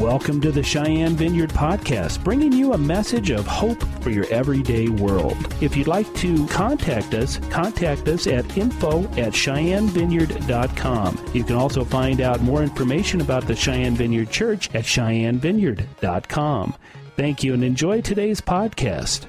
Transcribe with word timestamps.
Welcome 0.00 0.40
to 0.40 0.50
the 0.50 0.62
Cheyenne 0.62 1.14
Vineyard 1.14 1.50
Podcast, 1.50 2.24
bringing 2.24 2.52
you 2.52 2.72
a 2.72 2.78
message 2.78 3.28
of 3.28 3.46
hope 3.46 3.82
for 4.02 4.08
your 4.08 4.24
everyday 4.28 4.88
world. 4.88 5.36
If 5.60 5.76
you'd 5.76 5.88
like 5.88 6.10
to 6.14 6.46
contact 6.46 7.12
us, 7.12 7.36
contact 7.50 8.08
us 8.08 8.26
at 8.26 8.56
info 8.56 9.02
at 9.18 9.34
cheyennevineyard.com. 9.34 11.26
You 11.34 11.44
can 11.44 11.54
also 11.54 11.84
find 11.84 12.22
out 12.22 12.40
more 12.40 12.62
information 12.62 13.20
about 13.20 13.46
the 13.46 13.54
Cheyenne 13.54 13.94
Vineyard 13.94 14.30
Church 14.30 14.74
at 14.74 14.84
cheyennevineyard.com. 14.84 16.74
Thank 17.16 17.44
you 17.44 17.52
and 17.52 17.62
enjoy 17.62 18.00
today's 18.00 18.40
podcast. 18.40 19.26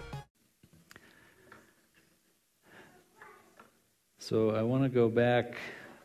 So 4.19 4.51
I 4.51 4.61
want 4.61 4.83
to 4.83 4.89
go 4.89 5.09
back 5.09 5.57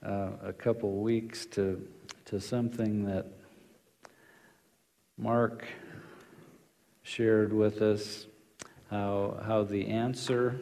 uh, 0.04 0.30
a 0.42 0.52
couple 0.52 0.90
weeks 1.02 1.46
to 1.46 1.86
to 2.24 2.40
something 2.40 3.04
that 3.04 3.35
Mark 5.18 5.64
shared 7.02 7.52
with 7.52 7.80
us 7.80 8.26
how 8.90 9.40
how 9.46 9.64
the 9.64 9.88
answer 9.88 10.60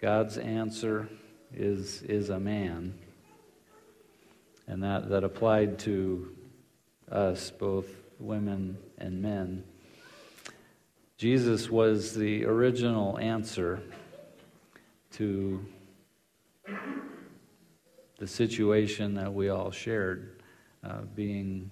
God's 0.00 0.38
answer 0.38 1.08
is 1.52 2.02
is 2.02 2.30
a 2.30 2.38
man. 2.38 2.94
And 4.68 4.82
that 4.84 5.08
that 5.08 5.24
applied 5.24 5.80
to 5.80 6.36
us 7.10 7.50
both 7.50 7.86
women 8.20 8.78
and 8.98 9.20
men. 9.20 9.64
Jesus 11.18 11.68
was 11.68 12.14
the 12.14 12.44
original 12.44 13.18
answer 13.18 13.80
to 15.12 15.64
the 18.18 18.26
situation 18.26 19.14
that 19.14 19.32
we 19.32 19.48
all 19.48 19.70
shared, 19.70 20.42
uh, 20.84 21.02
being 21.14 21.70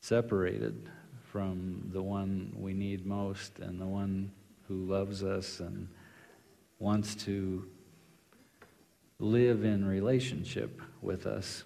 separated 0.00 0.88
from 1.30 1.88
the 1.92 2.02
one 2.02 2.52
we 2.56 2.72
need 2.72 3.06
most 3.06 3.58
and 3.60 3.80
the 3.80 3.86
one 3.86 4.32
who 4.66 4.86
loves 4.86 5.22
us 5.22 5.60
and 5.60 5.88
wants 6.78 7.14
to 7.14 7.66
live 9.18 9.64
in 9.64 9.84
relationship 9.84 10.80
with 11.02 11.26
us. 11.26 11.64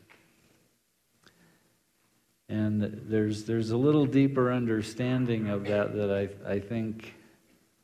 And 2.48 3.00
there's, 3.06 3.44
there's 3.44 3.70
a 3.70 3.76
little 3.76 4.04
deeper 4.04 4.52
understanding 4.52 5.48
of 5.48 5.64
that 5.64 5.94
that 5.94 6.10
I, 6.10 6.52
I 6.52 6.60
think 6.60 7.14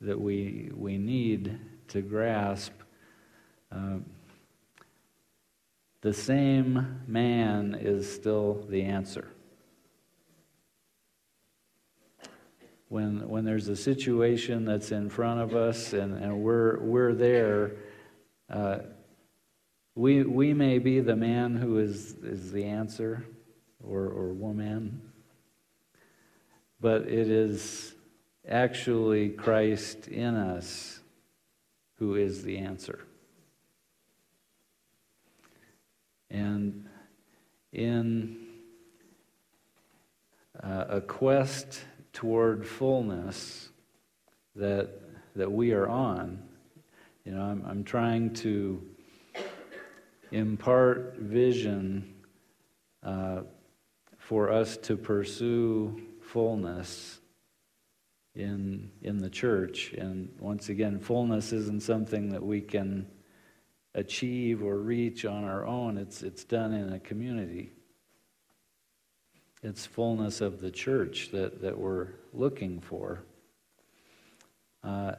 that 0.00 0.20
we, 0.20 0.70
we 0.74 0.98
need 0.98 1.58
to 1.88 2.02
grasp. 2.02 2.72
Uh, 3.72 3.98
the 6.02 6.12
same 6.12 7.02
man 7.06 7.76
is 7.80 8.10
still 8.12 8.66
the 8.68 8.82
answer. 8.82 9.28
When, 12.90 13.28
when 13.28 13.44
there's 13.44 13.68
a 13.68 13.76
situation 13.76 14.64
that's 14.64 14.90
in 14.90 15.10
front 15.10 15.38
of 15.38 15.54
us 15.54 15.92
and, 15.92 16.12
and 16.12 16.40
we're, 16.40 16.80
we're 16.80 17.14
there, 17.14 17.76
uh, 18.52 18.78
we, 19.94 20.24
we 20.24 20.52
may 20.54 20.80
be 20.80 20.98
the 20.98 21.14
man 21.14 21.54
who 21.54 21.78
is, 21.78 22.16
is 22.24 22.50
the 22.50 22.64
answer 22.64 23.24
or, 23.80 24.06
or 24.06 24.32
woman, 24.32 25.02
but 26.80 27.02
it 27.02 27.30
is 27.30 27.94
actually 28.48 29.28
Christ 29.28 30.08
in 30.08 30.34
us 30.34 30.98
who 31.94 32.16
is 32.16 32.42
the 32.42 32.58
answer. 32.58 33.06
And 36.28 36.88
in 37.72 38.48
uh, 40.60 40.86
a 40.88 41.00
quest 41.00 41.84
toward 42.12 42.66
fullness 42.66 43.70
that, 44.56 44.90
that 45.36 45.50
we 45.50 45.72
are 45.72 45.88
on, 45.88 46.42
you 47.24 47.32
know, 47.32 47.42
I'm, 47.42 47.64
I'm 47.66 47.84
trying 47.84 48.32
to 48.34 48.82
impart 50.32 51.16
vision 51.18 52.14
uh, 53.02 53.42
for 54.18 54.50
us 54.50 54.76
to 54.78 54.96
pursue 54.96 56.00
fullness 56.20 57.18
in, 58.34 58.90
in 59.02 59.18
the 59.18 59.30
church. 59.30 59.92
And 59.92 60.30
once 60.38 60.68
again, 60.68 60.98
fullness 60.98 61.52
isn't 61.52 61.82
something 61.82 62.30
that 62.30 62.42
we 62.42 62.60
can 62.60 63.06
achieve 63.94 64.62
or 64.62 64.76
reach 64.78 65.24
on 65.24 65.44
our 65.44 65.66
own. 65.66 65.98
It's, 65.98 66.22
it's 66.22 66.44
done 66.44 66.72
in 66.72 66.92
a 66.92 67.00
community. 67.00 67.72
It's 69.62 69.84
fullness 69.84 70.40
of 70.40 70.60
the 70.60 70.70
church 70.70 71.30
that, 71.32 71.60
that 71.60 71.78
we're 71.78 72.08
looking 72.32 72.80
for. 72.80 73.22
Uh, 74.82 75.12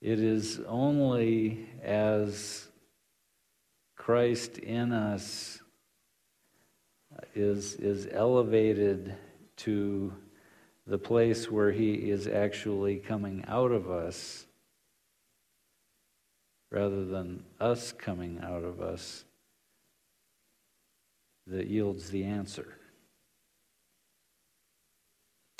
it 0.00 0.18
is 0.18 0.60
only 0.66 1.68
as 1.82 2.66
Christ 3.96 4.58
in 4.58 4.92
us 4.92 5.60
is, 7.34 7.74
is 7.74 8.08
elevated 8.10 9.14
to 9.58 10.12
the 10.86 10.98
place 10.98 11.50
where 11.50 11.70
he 11.70 12.10
is 12.10 12.26
actually 12.26 12.96
coming 12.96 13.44
out 13.46 13.72
of 13.72 13.90
us 13.90 14.46
rather 16.70 17.04
than 17.04 17.44
us 17.60 17.92
coming 17.92 18.40
out 18.42 18.64
of 18.64 18.80
us 18.80 19.24
that 21.46 21.68
yields 21.68 22.10
the 22.10 22.24
answer. 22.24 22.76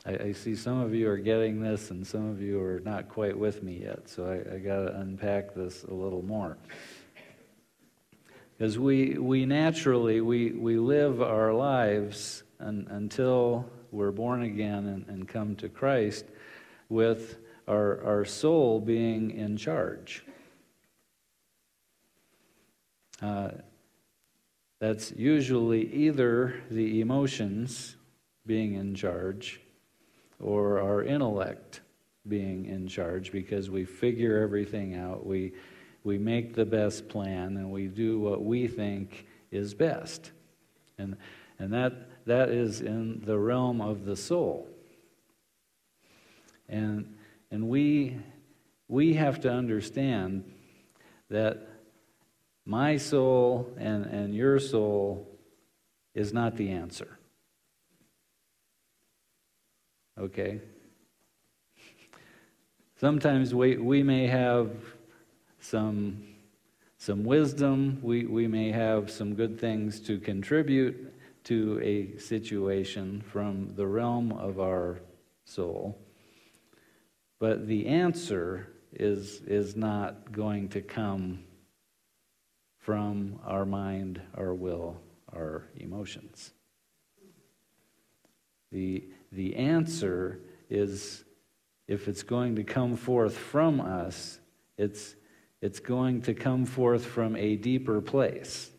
I, 0.07 0.27
I, 0.27 0.33
see 0.33 0.55
some 0.55 0.81
of 0.81 0.95
you 0.95 1.09
are 1.11 1.17
getting 1.17 1.61
this 1.61 1.91
and 1.91 2.07
some 2.07 2.31
of 2.31 2.41
you 2.41 2.63
are 2.63 2.81
not 2.81 3.09
quite 3.09 3.37
with 3.37 3.63
me 3.63 3.83
yet, 3.83 4.09
so 4.09 4.25
I, 4.25 4.55
I 4.55 4.59
got 4.59 4.85
to 4.85 5.01
unpack 5.01 5.53
this 5.55 5.83
a 5.83 5.93
little 5.93 6.23
more. 6.23 6.57
Because 8.57 8.79
we, 8.79 9.19
we 9.19 9.45
naturally, 9.45 10.21
we, 10.21 10.53
we 10.53 10.79
live 10.79 11.21
our 11.21 11.53
lives 11.53 12.45
un, 12.61 12.87
until 12.91 13.69
we're 13.91 14.13
born 14.13 14.43
again 14.43 14.87
and, 14.87 15.07
and 15.09 15.29
come 15.29 15.57
to 15.57 15.69
Christ 15.69 16.25
with 16.89 17.39
our, 17.67 18.03
our 18.05 18.25
soul 18.25 18.81
being 18.81 19.33
in 19.33 19.57
charge. 19.57 20.25
Uh, 23.21 23.49
that's 24.79 25.11
usually 25.13 25.93
either 25.93 26.63
the 26.71 27.01
emotions 27.01 27.97
being 28.47 28.75
in 28.75 28.95
charge 28.95 29.61
or 30.41 30.81
our 30.81 31.03
intellect 31.03 31.81
being 32.29 32.67
in 32.67 32.89
charge 32.89 33.33
because 33.33 33.71
we 33.71 33.85
figure 33.85 34.39
everything 34.39 34.95
out. 34.95 35.25
We, 35.25 35.53
we 36.05 36.19
make 36.19 36.55
the 36.55 36.65
best 36.65 37.09
plan 37.09 37.57
and 37.57 37.71
we 37.71 37.87
do 37.87 38.19
what 38.19 38.45
we 38.45 38.67
think 38.67 39.27
is 39.51 39.75
best. 39.75 40.33
And, 40.99 41.17
and 41.59 41.73
that, 41.73 42.27
that 42.27 42.49
is 42.49 42.81
in 42.81 43.23
the 43.25 43.39
realm 43.39 43.81
of 43.81 44.05
the 44.05 44.17
soul. 44.17 44.69
And, 46.69 47.15
and 47.51 47.69
we, 47.69 48.19
we 48.89 49.15
have 49.15 49.41
to 49.41 49.51
understand 49.51 50.45
that 51.31 51.69
my 52.65 52.97
soul 52.97 53.73
and, 53.79 54.07
and 54.07 54.35
your 54.35 54.59
soul 54.59 55.29
is 56.15 56.33
not 56.33 56.57
the 56.57 56.71
answer. 56.71 57.16
Okay? 60.19 60.61
Sometimes 62.99 63.55
we, 63.55 63.77
we 63.77 64.03
may 64.03 64.27
have 64.27 64.71
some, 65.61 66.23
some 66.97 67.25
wisdom, 67.25 67.99
we, 68.03 68.25
we 68.25 68.47
may 68.47 68.71
have 68.73 69.11
some 69.11 69.35
good 69.35 69.61
things 69.61 70.01
to 70.01 70.19
contribute 70.19 71.13
to 71.45 71.81
a 71.83 72.19
situation 72.19 73.23
from 73.31 73.75
the 73.77 73.87
realm 73.87 74.33
of 74.33 74.59
our 74.59 75.01
soul. 75.45 75.99
But 77.39 77.67
the 77.67 77.87
answer 77.87 78.69
is, 78.95 79.43
is 79.47 79.77
not 79.77 80.33
going 80.33 80.71
to 80.71 80.81
come 80.81 81.45
from 82.79 83.39
our 83.45 83.67
mind, 83.67 84.23
our 84.37 84.55
will, 84.55 84.97
our 85.33 85.65
emotions. 85.77 86.53
The, 88.73 89.05
the 89.33 89.57
answer 89.57 90.41
is 90.69 91.25
if 91.89 92.09
it's 92.09 92.23
going 92.23 92.57
to 92.57 92.65
come 92.65 92.97
forth 92.97 93.37
from 93.37 93.81
us, 93.81 94.41
it's, 94.77 95.15
it's 95.61 95.81
going 95.81 96.23
to 96.23 96.35
come 96.35 96.67
forth 96.67 97.05
from 97.05 97.37
a 97.37 97.57
deeper 97.57 98.01
place 98.01 98.71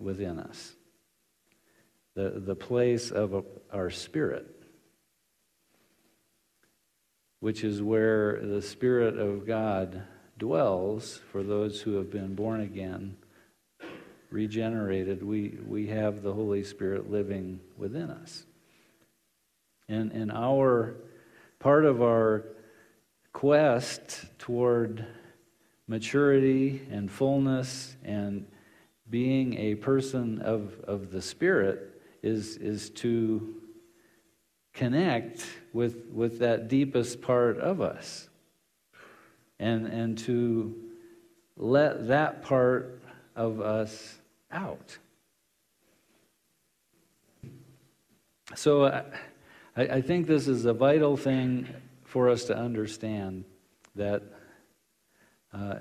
within 0.00 0.38
us. 0.38 0.72
The, 2.14 2.42
the 2.44 2.54
place 2.54 3.10
of 3.10 3.44
our 3.72 3.90
spirit, 3.90 4.46
which 7.40 7.64
is 7.64 7.82
where 7.82 8.40
the 8.40 8.62
Spirit 8.62 9.18
of 9.18 9.46
God 9.46 10.02
dwells 10.38 11.20
for 11.30 11.42
those 11.42 11.80
who 11.80 11.94
have 11.94 12.10
been 12.10 12.34
born 12.34 12.60
again, 12.60 13.16
regenerated, 14.34 15.22
we, 15.22 15.56
we 15.64 15.86
have 15.86 16.22
the 16.22 16.32
Holy 16.32 16.64
Spirit 16.64 17.08
living 17.08 17.60
within 17.76 18.10
us. 18.10 18.44
And, 19.88 20.10
and 20.10 20.32
our 20.32 20.96
part 21.60 21.84
of 21.84 22.02
our 22.02 22.44
quest 23.32 24.26
toward 24.40 25.06
maturity 25.86 26.84
and 26.90 27.08
fullness 27.12 27.94
and 28.04 28.44
being 29.08 29.56
a 29.56 29.76
person 29.76 30.40
of, 30.40 30.80
of 30.80 31.12
the 31.12 31.22
Spirit 31.22 32.02
is, 32.20 32.56
is 32.56 32.90
to 32.90 33.54
connect 34.72 35.46
with, 35.72 36.06
with 36.12 36.40
that 36.40 36.66
deepest 36.66 37.22
part 37.22 37.60
of 37.60 37.80
us 37.80 38.28
and, 39.60 39.86
and 39.86 40.18
to 40.18 40.74
let 41.56 42.08
that 42.08 42.42
part 42.42 43.00
of 43.36 43.60
us 43.60 44.18
out. 44.54 44.96
So 48.54 48.86
I, 48.86 49.02
I 49.76 50.00
think 50.00 50.26
this 50.26 50.46
is 50.46 50.64
a 50.64 50.72
vital 50.72 51.16
thing 51.16 51.66
for 52.04 52.30
us 52.30 52.44
to 52.44 52.56
understand 52.56 53.44
that 53.96 54.22
uh, 55.52 55.76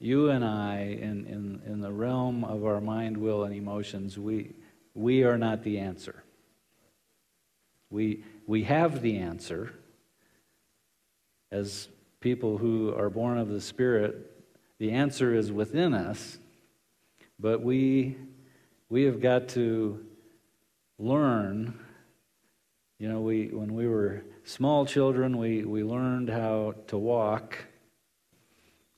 you 0.00 0.30
and 0.30 0.44
I, 0.44 0.98
in, 1.00 1.26
in, 1.26 1.62
in 1.64 1.80
the 1.80 1.92
realm 1.92 2.42
of 2.42 2.64
our 2.64 2.80
mind, 2.80 3.16
will, 3.16 3.44
and 3.44 3.54
emotions, 3.54 4.18
we, 4.18 4.54
we 4.94 5.22
are 5.22 5.38
not 5.38 5.62
the 5.62 5.78
answer. 5.78 6.24
We, 7.90 8.24
we 8.46 8.64
have 8.64 9.02
the 9.02 9.18
answer 9.18 9.72
as 11.52 11.88
people 12.20 12.58
who 12.58 12.92
are 12.96 13.10
born 13.10 13.38
of 13.38 13.48
the 13.48 13.60
Spirit. 13.60 14.44
The 14.78 14.90
answer 14.90 15.34
is 15.34 15.52
within 15.52 15.94
us, 15.94 16.38
but 17.40 17.62
we, 17.62 18.16
we 18.88 19.04
have 19.04 19.20
got 19.20 19.48
to 19.50 20.04
learn. 20.98 21.78
You 22.98 23.08
know, 23.08 23.20
we, 23.20 23.46
when 23.46 23.74
we 23.74 23.88
were 23.88 24.24
small 24.44 24.84
children, 24.84 25.38
we, 25.38 25.64
we 25.64 25.82
learned 25.82 26.28
how 26.28 26.74
to 26.88 26.98
walk, 26.98 27.56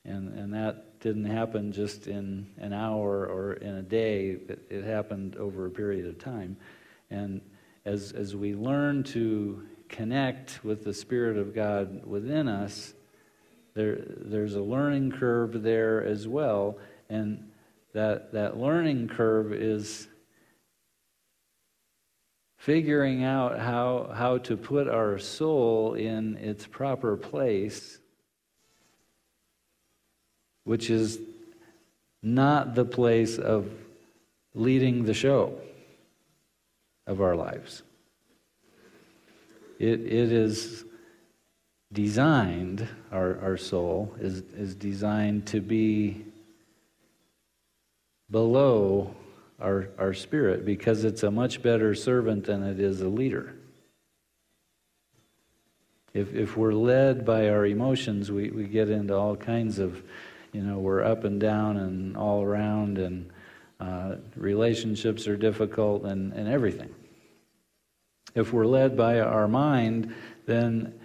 and, 0.03 0.37
and 0.37 0.53
that 0.53 0.99
didn't 0.99 1.25
happen 1.25 1.71
just 1.71 2.07
in 2.07 2.47
an 2.57 2.73
hour 2.73 3.25
or 3.25 3.53
in 3.53 3.75
a 3.75 3.81
day, 3.81 4.37
it, 4.47 4.65
it 4.69 4.83
happened 4.83 5.35
over 5.37 5.65
a 5.65 5.69
period 5.69 6.05
of 6.05 6.19
time. 6.19 6.57
And 7.09 7.41
as, 7.85 8.11
as 8.11 8.35
we 8.35 8.55
learn 8.55 9.03
to 9.03 9.63
connect 9.89 10.63
with 10.63 10.83
the 10.83 10.93
Spirit 10.93 11.37
of 11.37 11.53
God 11.53 12.05
within 12.05 12.47
us, 12.47 12.93
there, 13.73 13.97
there's 13.99 14.55
a 14.55 14.61
learning 14.61 15.11
curve 15.11 15.61
there 15.61 16.03
as 16.03 16.27
well. 16.27 16.77
And 17.09 17.51
that, 17.93 18.33
that 18.33 18.57
learning 18.57 19.07
curve 19.07 19.53
is 19.53 20.07
figuring 22.57 23.23
out 23.23 23.59
how, 23.59 24.09
how 24.15 24.37
to 24.37 24.57
put 24.57 24.87
our 24.87 25.19
soul 25.19 25.93
in 25.93 26.37
its 26.37 26.65
proper 26.65 27.17
place, 27.17 27.99
which 30.63 30.89
is 30.89 31.19
not 32.21 32.73
the 32.73 32.85
place 32.85 33.37
of 33.37 33.69
leading 34.55 35.03
the 35.03 35.13
show 35.13 35.59
of 37.05 37.21
our 37.21 37.35
lives. 37.35 37.83
It, 39.77 39.99
it 40.01 40.31
is 40.31 40.85
designed, 41.91 42.87
our, 43.11 43.39
our 43.41 43.57
soul 43.57 44.15
is, 44.19 44.39
is 44.55 44.73
designed 44.73 45.45
to 45.47 45.59
be 45.59 46.25
below 48.29 49.15
our, 49.59 49.89
our 49.97 50.13
spirit 50.13 50.65
because 50.65 51.03
it's 51.03 51.23
a 51.23 51.31
much 51.31 51.61
better 51.61 51.95
servant 51.95 52.45
than 52.45 52.63
it 52.63 52.79
is 52.79 53.01
a 53.01 53.07
leader. 53.07 53.55
If, 56.13 56.35
if 56.35 56.55
we're 56.55 56.73
led 56.73 57.25
by 57.25 57.49
our 57.49 57.65
emotions, 57.65 58.31
we, 58.31 58.49
we 58.49 58.65
get 58.65 58.89
into 58.89 59.15
all 59.15 59.35
kinds 59.35 59.79
of, 59.79 60.03
you 60.51 60.61
know, 60.61 60.77
we're 60.77 61.03
up 61.03 61.23
and 61.23 61.39
down 61.39 61.77
and 61.77 62.15
all 62.15 62.43
around, 62.43 62.99
and 62.99 63.31
uh, 63.79 64.15
relationships 64.35 65.27
are 65.27 65.35
difficult 65.35 66.03
and, 66.03 66.31
and 66.33 66.47
everything. 66.47 66.93
If 68.35 68.53
we're 68.53 68.67
led 68.67 68.95
by 68.95 69.21
our 69.21 69.47
mind, 69.47 70.13
then 70.45 70.99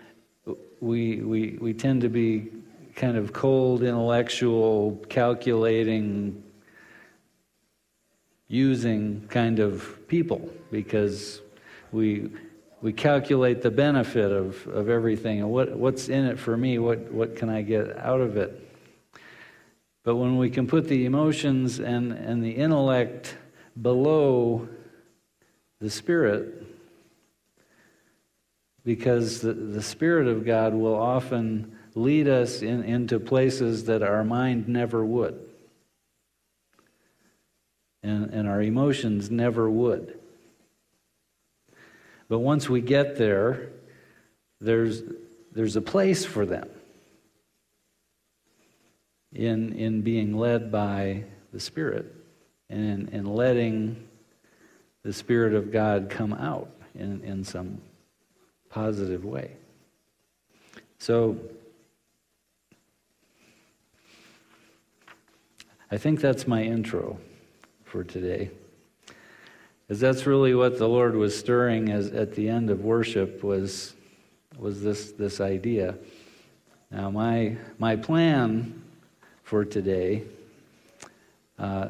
we, 0.81 1.23
we, 1.23 1.59
we 1.61 1.73
tend 1.73 2.03
to 2.03 2.09
be 2.11 2.49
kind 2.95 3.17
of 3.17 3.33
cold, 3.33 3.83
intellectual, 3.83 5.03
calculating, 5.09 6.43
using 8.49 9.27
kind 9.29 9.59
of 9.59 10.09
people 10.09 10.51
because 10.71 11.41
we, 11.93 12.31
we 12.81 12.93
calculate 12.93 13.63
the 13.63 13.71
benefit 13.71 14.33
of, 14.33 14.67
of 14.69 14.89
everything 14.89 15.41
and 15.41 15.51
what, 15.51 15.77
what's 15.77 16.09
in 16.09 16.25
it 16.25 16.39
for 16.39 16.57
me, 16.57 16.79
what, 16.79 17.13
what 17.13 17.37
can 17.37 17.49
I 17.49 17.63
get 17.63 17.97
out 17.99 18.21
of 18.21 18.37
it. 18.37 18.65
But 20.03 20.17
when 20.17 20.39
we 20.39 20.49
can 20.49 20.67
put 20.67 20.89
the 20.89 21.05
emotions 21.05 21.79
and, 21.79 22.13
and 22.13 22.43
the 22.43 22.53
intellect 22.53 23.37
below 23.81 24.69
the 25.81 25.91
spirit, 25.91 26.65
because 28.89 29.43
the, 29.43 29.53
the 29.53 29.83
Spirit 29.83 30.27
of 30.29 30.47
God 30.47 30.73
will 30.73 30.95
often 30.95 31.77
lead 31.95 32.27
us 32.27 32.63
in, 32.63 32.83
into 32.85 33.21
places 33.21 33.85
that 33.85 34.03
our 34.03 34.25
mind 34.25 34.67
never 34.67 35.05
would. 35.05 35.48
And, 38.03 38.31
and 38.31 38.49
our 38.49 38.63
emotions 38.63 39.31
never 39.31 39.69
would. 39.69 40.19
But 42.29 42.41
once 42.41 42.69
we 42.69 42.81
get 42.81 43.17
there, 43.17 43.71
there's, 44.61 45.03
there's 45.53 45.77
a 45.77 45.81
place 45.81 46.25
for 46.25 46.45
them 46.45 46.69
in, 49.33 49.73
in 49.75 50.03
being 50.03 50.37
led 50.37 50.71
by 50.71 51.25
the 51.53 51.61
Spirit 51.61 52.15
and 52.69 53.09
in 53.11 53.25
letting 53.25 54.09
the 55.03 55.13
Spirit 55.13 55.55
of 55.55 55.73
God 55.73 56.11
come 56.11 56.35
out 56.35 56.71
in, 56.95 57.23
in 57.23 57.45
some 57.45 57.81
positive 58.69 59.25
way. 59.25 59.57
So, 60.99 61.39
I 65.91 65.97
think 65.97 66.21
that's 66.21 66.47
my 66.47 66.63
intro 66.63 67.19
for 67.89 68.05
today. 68.05 68.51
Because 69.87 70.01
that's 70.01 70.27
really 70.27 70.55
what 70.55 70.79
the 70.79 70.89
Lord 70.89 71.17
was 71.17 71.37
stirring 71.37 71.91
as, 71.91 72.09
at 72.09 72.35
the 72.35 72.49
end 72.49 72.69
of 72.69 72.85
worship 72.85 73.43
was, 73.43 73.95
was 74.59 74.83
this, 74.83 75.13
this 75.13 75.41
idea. 75.41 75.95
Now, 76.91 77.11
my, 77.11 77.57
my 77.79 77.97
plan 77.97 78.83
for 79.43 79.65
today 79.65 80.25
uh, 81.59 81.89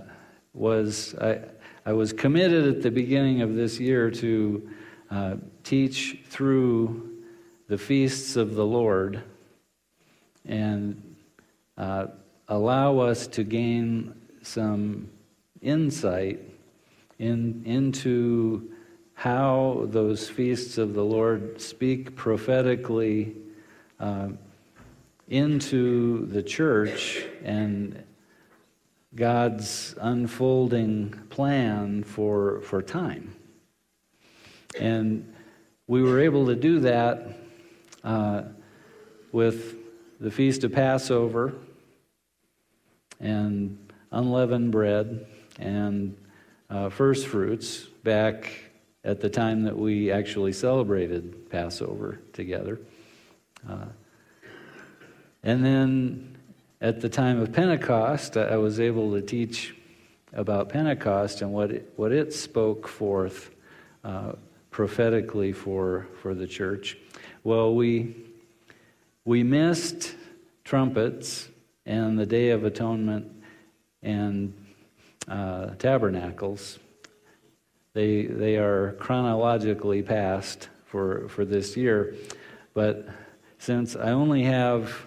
was 0.55 1.14
I, 1.17 1.40
I 1.85 1.93
was 1.93 2.12
committed 2.12 2.69
at 2.69 2.83
the 2.83 2.90
beginning 2.90 3.43
of 3.43 3.55
this 3.55 3.81
year 3.81 4.11
to 4.12 4.71
uh, 5.11 5.37
teach 5.64 6.19
through 6.26 7.17
the 7.67 7.78
feasts 7.78 8.37
of 8.37 8.55
the 8.55 8.64
Lord 8.64 9.23
and 10.45 11.17
uh, 11.76 12.07
allow 12.49 12.99
us 12.99 13.26
to 13.28 13.45
gain 13.45 14.14
some 14.43 15.09
insight 15.62 16.41
in, 17.19 17.62
into 17.65 18.71
how 19.15 19.87
those 19.87 20.29
feasts 20.29 20.79
of 20.79 20.95
the 20.95 21.05
Lord 21.05 21.61
speak 21.61 22.15
prophetically 22.15 23.35
uh, 23.99 24.29
into 25.29 26.27
the 26.27 26.43
church 26.43 27.25
and 27.43 28.05
God's 29.15 29.95
unfolding 30.00 31.11
plan 31.31 32.05
for, 32.05 32.61
for 32.61 32.81
time. 32.81 33.35
And 34.79 35.35
we 35.88 36.03
were 36.03 36.21
able 36.21 36.47
to 36.47 36.55
do 36.55 36.81
that 36.81 37.38
uh, 38.05 38.43
with 39.33 39.77
the 40.21 40.31
Feast 40.31 40.62
of 40.62 40.73
Passover 40.73 41.55
and 43.19 43.93
unleavened 44.12 44.71
bread 44.71 45.27
and 45.59 46.17
uh, 46.71 46.88
first 46.88 47.27
fruits 47.27 47.87
back 48.05 48.50
at 49.05 49.21
the 49.21 49.31
time 49.31 49.62
that 49.65 49.77
we 49.77 50.11
actually 50.11 50.53
celebrated 50.53 51.49
Passover 51.50 52.21
together. 52.33 52.79
Uh, 53.69 53.87
and 55.43 55.65
then 55.65 56.37
at 56.81 57.00
the 57.00 57.09
time 57.09 57.41
of 57.41 57.53
Pentecost, 57.53 58.37
I 58.37 58.57
was 58.57 58.81
able 58.81 59.12
to 59.12 59.23
teach 59.23 59.75
about 60.33 60.69
Pentecost 60.69 61.43
and 61.43 61.53
what 61.53 61.71
it, 61.71 61.93
what 61.97 62.12
it 62.12 62.33
spoke 62.33 62.87
forth 62.87 63.50
uh, 64.05 64.33
prophetically 64.71 65.53
for, 65.53 66.07
for 66.21 66.35
the 66.35 66.47
church. 66.47 66.99
Well, 67.45 67.75
we, 67.75 68.15
we 69.25 69.43
missed 69.43 70.15
trumpets 70.65 71.49
and 71.87 72.19
the 72.19 72.27
Day 72.27 72.50
of 72.50 72.65
Atonement, 72.65 73.33
and 74.03 74.53
uh, 75.28 75.75
tabernacles. 75.76 76.78
They, 77.94 78.26
they 78.26 78.56
are 78.56 78.92
chronologically 79.00 80.02
past 80.02 80.68
for, 80.87 81.28
for 81.28 81.44
this 81.44 81.76
year, 81.76 82.14
but 82.75 83.08
since 83.58 83.97
I 83.97 84.11
only 84.11 84.44
have 84.44 85.04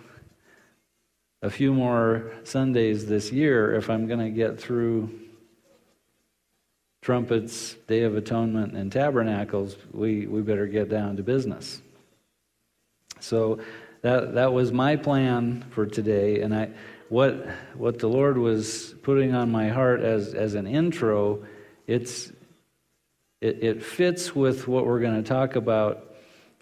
a 1.41 1.49
few 1.49 1.73
more 1.73 2.31
Sundays 2.43 3.07
this 3.07 3.31
year, 3.31 3.73
if 3.75 3.89
I'm 3.89 4.07
going 4.07 4.19
to 4.19 4.29
get 4.29 4.59
through 4.59 5.09
trumpets, 7.01 7.73
Day 7.87 8.03
of 8.03 8.15
Atonement, 8.15 8.75
and 8.75 8.91
tabernacles, 8.91 9.75
we, 9.91 10.27
we 10.27 10.41
better 10.41 10.67
get 10.67 10.89
down 10.89 11.17
to 11.17 11.23
business. 11.23 11.81
So 13.19 13.59
that, 14.01 14.35
that 14.35 14.53
was 14.53 14.71
my 14.71 14.95
plan 14.95 15.65
for 15.71 15.85
today, 15.85 16.41
and 16.41 16.53
I, 16.53 16.69
what, 17.11 17.45
what 17.75 17.99
the 17.99 18.07
Lord 18.07 18.37
was 18.37 18.95
putting 19.01 19.35
on 19.35 19.51
my 19.51 19.67
heart 19.67 19.99
as, 19.99 20.33
as 20.33 20.53
an 20.53 20.65
intro, 20.65 21.43
it's, 21.85 22.31
it, 23.41 23.61
it 23.61 23.83
fits 23.83 24.33
with 24.33 24.65
what 24.65 24.85
we're 24.85 25.01
going 25.01 25.21
to 25.21 25.29
talk 25.29 25.57
about 25.57 26.15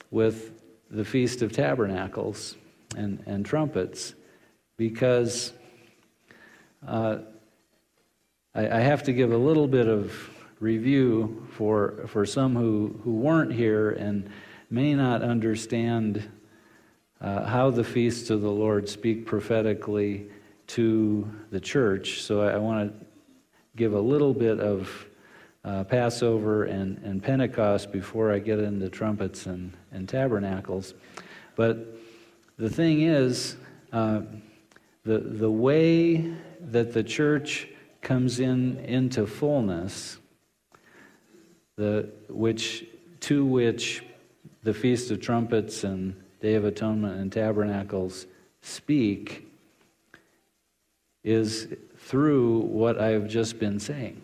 with 0.10 0.60
the 0.90 1.06
Feast 1.06 1.44
of 1.44 1.52
Tabernacles 1.52 2.58
and, 2.98 3.22
and 3.28 3.46
trumpets, 3.46 4.16
because 4.76 5.54
uh, 6.88 7.20
I, 8.56 8.70
I 8.70 8.80
have 8.80 9.04
to 9.04 9.14
give 9.14 9.32
a 9.32 9.38
little 9.38 9.68
bit 9.68 9.88
of 9.88 10.32
review 10.60 11.46
for, 11.52 12.08
for 12.08 12.26
some 12.26 12.56
who, 12.56 13.00
who 13.04 13.14
weren't 13.18 13.54
here 13.54 13.92
and 13.92 14.28
may 14.72 14.96
not 14.96 15.22
understand 15.22 16.28
uh, 17.22 17.46
how 17.46 17.70
the 17.70 17.84
feasts 17.84 18.32
of 18.32 18.42
the 18.42 18.50
Lord 18.50 18.90
speak 18.90 19.28
prophetically 19.28 20.32
to 20.70 21.30
the 21.52 21.60
church. 21.60 22.22
So 22.22 22.42
I, 22.42 22.52
I 22.52 22.58
want 22.58 22.92
to 23.00 23.06
give 23.76 23.94
a 23.94 24.00
little 24.00 24.34
bit 24.34 24.60
of 24.60 25.08
uh, 25.66 25.84
Passover 25.84 26.64
and, 26.64 26.98
and 27.00 27.22
Pentecost 27.22 27.92
before 27.92 28.32
I 28.32 28.40
get 28.40 28.60
into 28.60 28.88
trumpets 28.90 29.46
and, 29.46 29.76
and 29.92 30.08
tabernacles. 30.08 30.94
But 31.56 31.98
the 32.58 32.70
thing 32.70 33.02
is, 33.02 33.58
uh, 33.92 34.22
the, 35.04 35.20
the 35.20 35.50
way 35.50 36.34
that 36.62 36.94
the 36.94 37.04
church 37.04 37.68
comes 38.02 38.40
in 38.40 38.78
into 38.80 39.26
fullness, 39.26 40.18
the, 41.78 42.10
which, 42.30 42.86
to 43.22 43.44
which 43.46 44.04
the 44.64 44.74
Feast 44.74 45.10
of 45.12 45.20
Trumpets 45.20 45.84
and 45.84 46.16
Day 46.42 46.56
of 46.56 46.64
Atonement 46.64 47.20
and 47.20 47.32
Tabernacles 47.32 48.28
speak, 48.62 49.49
is 51.24 51.68
through 51.98 52.60
what 52.60 53.00
I've 53.00 53.28
just 53.28 53.60
been 53.60 53.80
saying. 53.80 54.22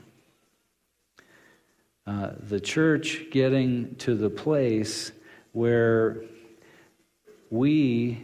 Uh, 2.08 2.32
the 2.40 2.60
church 2.60 3.26
getting 3.32 3.96
to 3.96 4.16
the 4.16 4.30
place 4.30 5.12
where 5.54 6.22
we, 7.50 8.24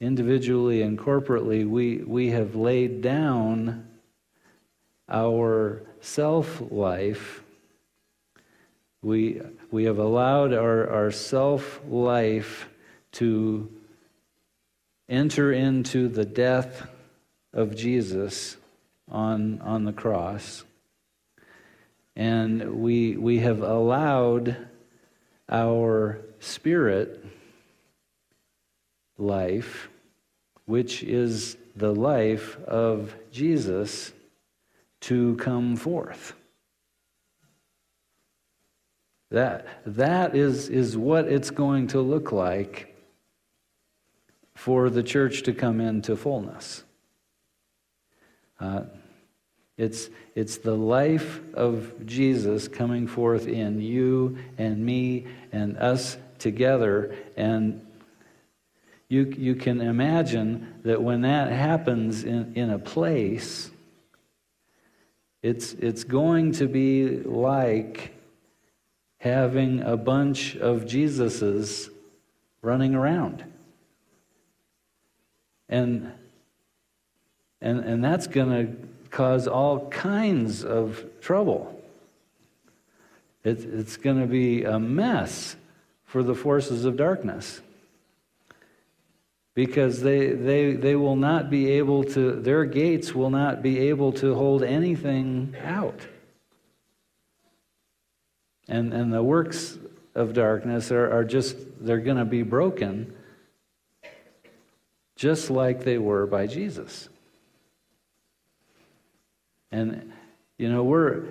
individually 0.00 0.82
and 0.82 0.98
corporately, 0.98 1.68
we, 1.68 1.98
we 1.98 2.30
have 2.30 2.54
laid 2.54 3.02
down 3.02 3.88
our 5.08 5.82
self 6.00 6.62
life. 6.70 7.42
We, 9.02 9.40
we 9.72 9.84
have 9.84 9.98
allowed 9.98 10.52
our, 10.52 10.88
our 10.88 11.10
self 11.10 11.80
life 11.88 12.68
to 13.12 13.68
enter 15.08 15.52
into 15.52 16.08
the 16.08 16.24
death 16.24 16.88
of 17.52 17.76
Jesus 17.76 18.56
on, 19.10 19.60
on 19.60 19.84
the 19.84 19.92
cross. 19.92 20.64
And 22.14 22.82
we, 22.82 23.16
we 23.16 23.38
have 23.38 23.62
allowed 23.62 24.56
our 25.48 26.20
spirit 26.40 27.24
life, 29.18 29.88
which 30.66 31.02
is 31.02 31.56
the 31.76 31.94
life 31.94 32.58
of 32.64 33.14
Jesus, 33.30 34.12
to 35.00 35.36
come 35.36 35.76
forth. 35.76 36.34
That, 39.30 39.66
that 39.86 40.36
is, 40.36 40.68
is 40.68 40.96
what 40.96 41.26
it's 41.26 41.50
going 41.50 41.88
to 41.88 42.00
look 42.00 42.32
like 42.32 42.94
for 44.54 44.90
the 44.90 45.02
church 45.02 45.42
to 45.44 45.54
come 45.54 45.80
into 45.80 46.16
fullness. 46.16 46.84
Uh, 48.62 48.84
it's, 49.76 50.08
it's 50.36 50.58
the 50.58 50.76
life 50.76 51.40
of 51.54 52.06
Jesus 52.06 52.68
coming 52.68 53.08
forth 53.08 53.48
in 53.48 53.80
you 53.80 54.38
and 54.56 54.86
me 54.86 55.26
and 55.50 55.76
us 55.78 56.16
together. 56.38 57.16
And 57.36 57.84
you, 59.08 59.34
you 59.36 59.56
can 59.56 59.80
imagine 59.80 60.74
that 60.84 61.02
when 61.02 61.22
that 61.22 61.50
happens 61.50 62.22
in, 62.22 62.52
in 62.54 62.70
a 62.70 62.78
place, 62.78 63.68
it's, 65.42 65.72
it's 65.72 66.04
going 66.04 66.52
to 66.52 66.68
be 66.68 67.18
like 67.18 68.14
having 69.18 69.80
a 69.80 69.96
bunch 69.96 70.54
of 70.54 70.84
Jesuses 70.84 71.88
running 72.60 72.94
around. 72.94 73.44
And, 75.68 76.12
and, 77.62 77.80
and 77.80 78.04
that's 78.04 78.26
going 78.26 78.50
to 78.50 78.88
cause 79.10 79.46
all 79.46 79.88
kinds 79.88 80.64
of 80.64 81.02
trouble. 81.20 81.80
It, 83.44 83.60
it's 83.64 83.96
going 83.96 84.20
to 84.20 84.26
be 84.26 84.64
a 84.64 84.78
mess 84.78 85.56
for 86.04 86.22
the 86.22 86.34
forces 86.34 86.84
of 86.84 86.96
darkness 86.96 87.60
because 89.54 90.00
they, 90.00 90.30
they, 90.30 90.74
they 90.74 90.96
will 90.96 91.16
not 91.16 91.50
be 91.50 91.70
able 91.70 92.04
to, 92.04 92.32
their 92.32 92.64
gates 92.64 93.14
will 93.14 93.30
not 93.30 93.62
be 93.62 93.78
able 93.88 94.12
to 94.12 94.34
hold 94.34 94.62
anything 94.62 95.54
out. 95.64 96.00
And, 98.68 98.92
and 98.92 99.12
the 99.12 99.22
works 99.22 99.78
of 100.14 100.32
darkness 100.32 100.90
are, 100.90 101.10
are 101.12 101.24
just, 101.24 101.56
they're 101.80 102.00
going 102.00 102.16
to 102.16 102.24
be 102.24 102.42
broken 102.42 103.14
just 105.14 105.50
like 105.50 105.84
they 105.84 105.98
were 105.98 106.26
by 106.26 106.46
Jesus. 106.46 107.08
And, 109.72 110.12
you 110.58 110.70
know, 110.70 110.84
we're, 110.84 111.24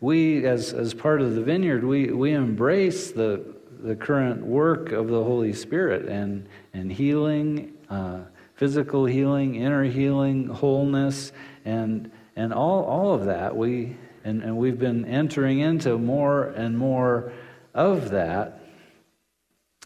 we, 0.00 0.46
as, 0.46 0.72
as 0.72 0.94
part 0.94 1.20
of 1.20 1.34
the 1.34 1.42
vineyard, 1.42 1.82
we, 1.84 2.12
we 2.12 2.32
embrace 2.32 3.10
the, 3.10 3.44
the 3.82 3.96
current 3.96 4.44
work 4.44 4.92
of 4.92 5.08
the 5.08 5.22
Holy 5.24 5.52
Spirit 5.52 6.06
and, 6.06 6.46
and 6.72 6.92
healing, 6.92 7.72
uh, 7.88 8.20
physical 8.54 9.06
healing, 9.06 9.56
inner 9.56 9.84
healing, 9.84 10.46
wholeness, 10.46 11.32
and, 11.64 12.10
and 12.36 12.52
all, 12.52 12.84
all 12.84 13.14
of 13.14 13.24
that. 13.24 13.56
We, 13.56 13.96
and, 14.24 14.42
and 14.42 14.56
we've 14.56 14.78
been 14.78 15.04
entering 15.06 15.60
into 15.60 15.96
more 15.98 16.48
and 16.48 16.76
more 16.76 17.32
of 17.74 18.10
that. 18.10 18.60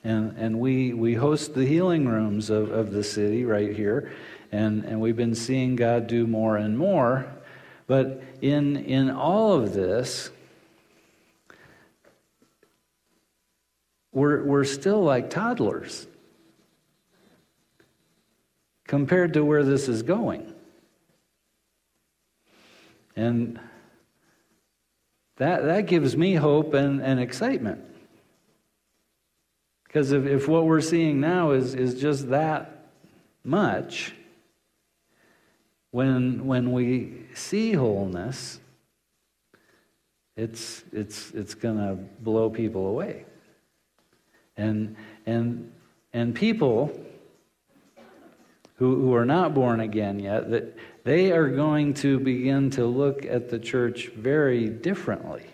And, 0.03 0.37
and 0.37 0.61
we, 0.61 0.93
we 0.93 1.15
host 1.15 1.55
the 1.55 1.65
healing 1.65 2.07
rooms 2.07 2.51
of, 2.51 2.71
of 2.71 2.91
the 2.93 3.03
city 3.03 3.45
right 3.45 3.75
here. 3.75 4.13
And, 4.55 4.85
and 4.85 5.01
we've 5.01 5.17
been 5.17 5.35
seeing 5.35 5.75
God 5.75 6.07
do 6.07 6.29
more 6.29 6.57
and 6.57 6.79
more. 6.79 7.27
But 7.89 8.23
in, 8.41 8.77
in 8.77 9.11
all 9.11 9.53
of 9.53 9.75
this, 9.75 10.31
we're, 14.13 14.45
we're 14.45 14.63
still 14.63 15.03
like 15.03 15.29
toddlers 15.29 16.07
compared 18.87 19.35
to 19.35 19.45
where 19.45 19.65
this 19.65 19.89
is 19.89 20.05
going. 20.05 20.55
And 23.17 23.59
that, 25.39 25.65
that 25.65 25.87
gives 25.87 26.17
me 26.17 26.35
hope 26.35 26.75
and, 26.75 27.03
and 27.03 27.19
excitement. 27.19 27.83
Because 29.83 30.13
if, 30.13 30.27
if 30.27 30.47
what 30.47 30.65
we're 30.65 30.81
seeing 30.81 31.21
now 31.21 31.51
is, 31.51 31.75
is 31.75 32.01
just 32.01 32.31
that 32.31 32.87
much, 33.43 34.15
when, 35.95 36.45
when 36.45 36.73
we 36.73 37.13
see 37.35 37.73
wholeness, 37.73 38.59
it's, 40.37 40.83
it's, 40.93 41.31
it's 41.31 41.55
going 41.55 41.77
to 41.77 41.95
blow 41.95 42.51
people 42.51 42.89
away. 42.89 43.25
And, 44.57 44.97
and, 45.25 45.71
and 46.13 46.35
people 46.35 46.91
who, 48.75 49.03
who 49.03 49.15
are 49.15 49.25
not 49.25 49.55
born 49.55 49.79
again 49.79 50.19
yet, 50.19 50.51
that 50.51 50.77
they 51.05 51.31
are 51.31 51.49
going 51.49 51.95
to 51.95 52.19
begin 52.19 52.71
to 52.71 52.87
look 52.87 53.25
at 53.25 53.49
the 53.49 53.61
church 53.61 54.09
very 54.17 54.69
differently. 54.69 55.47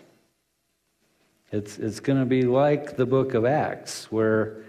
It's, 1.51 1.77
it's 1.77 1.99
going 1.99 2.17
to 2.17 2.25
be 2.25 2.41
like 2.41 2.97
the 2.97 3.05
book 3.05 3.35
of 3.35 3.45
Acts, 3.45 4.11
where 4.11 4.63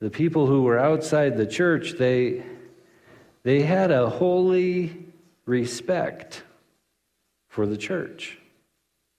the 0.00 0.10
people 0.10 0.48
who 0.48 0.64
were 0.64 0.80
outside 0.80 1.36
the 1.36 1.46
church, 1.46 1.92
they, 1.92 2.42
they 3.44 3.62
had 3.62 3.90
a 3.90 4.08
holy 4.08 5.06
respect 5.46 6.42
for 7.48 7.66
the 7.66 7.76
church. 7.76 8.38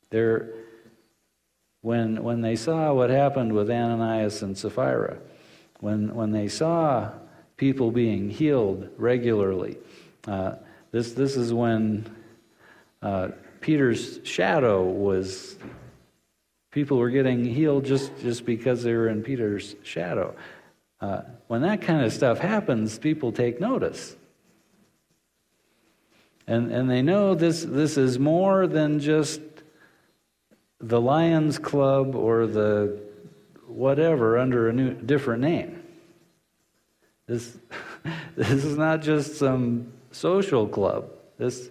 They're, 0.10 0.50
when, 1.82 2.24
when 2.24 2.42
they 2.42 2.56
saw 2.56 2.94
what 2.94 3.10
happened 3.10 3.54
with 3.54 3.70
Ananias 3.70 4.42
and 4.42 4.58
Sapphira, 4.58 5.18
when, 5.80 6.16
when 6.16 6.32
they 6.32 6.48
saw 6.48 7.12
people 7.58 7.92
being 7.92 8.30
healed 8.30 8.90
regularly, 8.98 9.78
uh, 10.28 10.54
this, 10.92 11.14
this 11.14 11.36
is 11.36 11.54
when 11.54 12.06
uh, 13.02 13.30
Peter's 13.60 14.20
shadow 14.24 14.84
was, 14.84 15.58
people 16.72 16.98
were 16.98 17.10
getting 17.10 17.44
healed 17.44 17.84
just, 17.86 18.12
just 18.22 18.46
because 18.46 18.84
they 18.84 18.94
were 18.94 19.10
in 19.10 19.22
Peter's 19.24 19.76
shadow. 19.84 20.36
Uh, 21.04 21.22
when 21.48 21.64
that 21.64 21.82
kind 21.82 22.06
of 22.06 22.14
stuff 22.14 22.40
happens, 22.40 22.98
people 22.98 23.34
take 23.34 23.60
notice. 23.60 24.16
And, 26.48 26.72
and 26.72 26.90
they 26.90 27.02
know 27.02 27.36
this, 27.36 27.62
this 27.62 27.98
is 27.98 28.18
more 28.18 28.68
than 28.68 29.02
just 29.02 29.42
the 30.80 31.02
Lions 31.02 31.60
Club 31.60 32.16
or 32.16 32.48
the 32.48 33.02
whatever 33.68 34.38
under 34.38 34.70
a 34.70 34.74
new, 34.74 34.94
different 34.94 35.42
name. 35.42 35.84
This, 37.28 37.58
this 38.38 38.64
is 38.64 38.78
not 38.78 39.02
just 39.02 39.36
some 39.36 39.92
social 40.12 40.70
club. 40.70 41.10
This, 41.38 41.70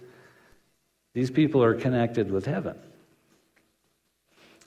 these 1.15 1.31
people 1.31 1.63
are 1.63 1.73
connected 1.73 2.29
with 2.29 2.45
heaven. 2.45 2.77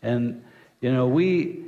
And, 0.02 0.42
you 0.80 0.92
know, 0.92 1.06
we, 1.06 1.66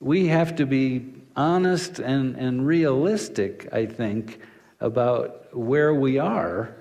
we 0.00 0.26
have 0.26 0.56
to 0.56 0.66
be 0.66 1.20
honest 1.36 1.98
and, 1.98 2.36
and 2.36 2.66
realistic, 2.66 3.68
I 3.72 3.86
think, 3.86 4.40
about 4.80 5.54
where 5.54 5.94
we 5.94 6.18
are 6.18 6.74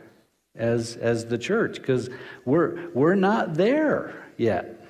as, 0.56 0.96
as 0.98 1.26
the 1.26 1.38
church, 1.38 1.76
because 1.76 2.10
we're, 2.46 2.90
we're 2.92 3.16
not 3.16 3.56
there 3.56 4.24
yet. 4.38 4.86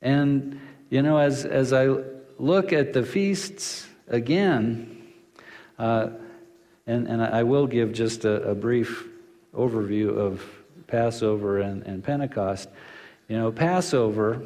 And, 0.00 0.60
you 0.90 1.02
know, 1.02 1.16
as, 1.16 1.44
as 1.44 1.72
I 1.72 1.88
look 2.38 2.72
at 2.72 2.92
the 2.92 3.02
feasts 3.02 3.88
again, 4.06 5.02
uh, 5.78 6.10
and, 6.86 7.08
and 7.08 7.22
I 7.22 7.42
will 7.42 7.66
give 7.66 7.92
just 7.92 8.24
a, 8.24 8.50
a, 8.50 8.54
brief 8.54 9.08
overview 9.54 10.14
of 10.14 10.44
Passover 10.86 11.58
and, 11.58 11.82
and 11.84 12.04
Pentecost. 12.04 12.68
You 13.28 13.38
know, 13.38 13.50
Passover, 13.50 14.44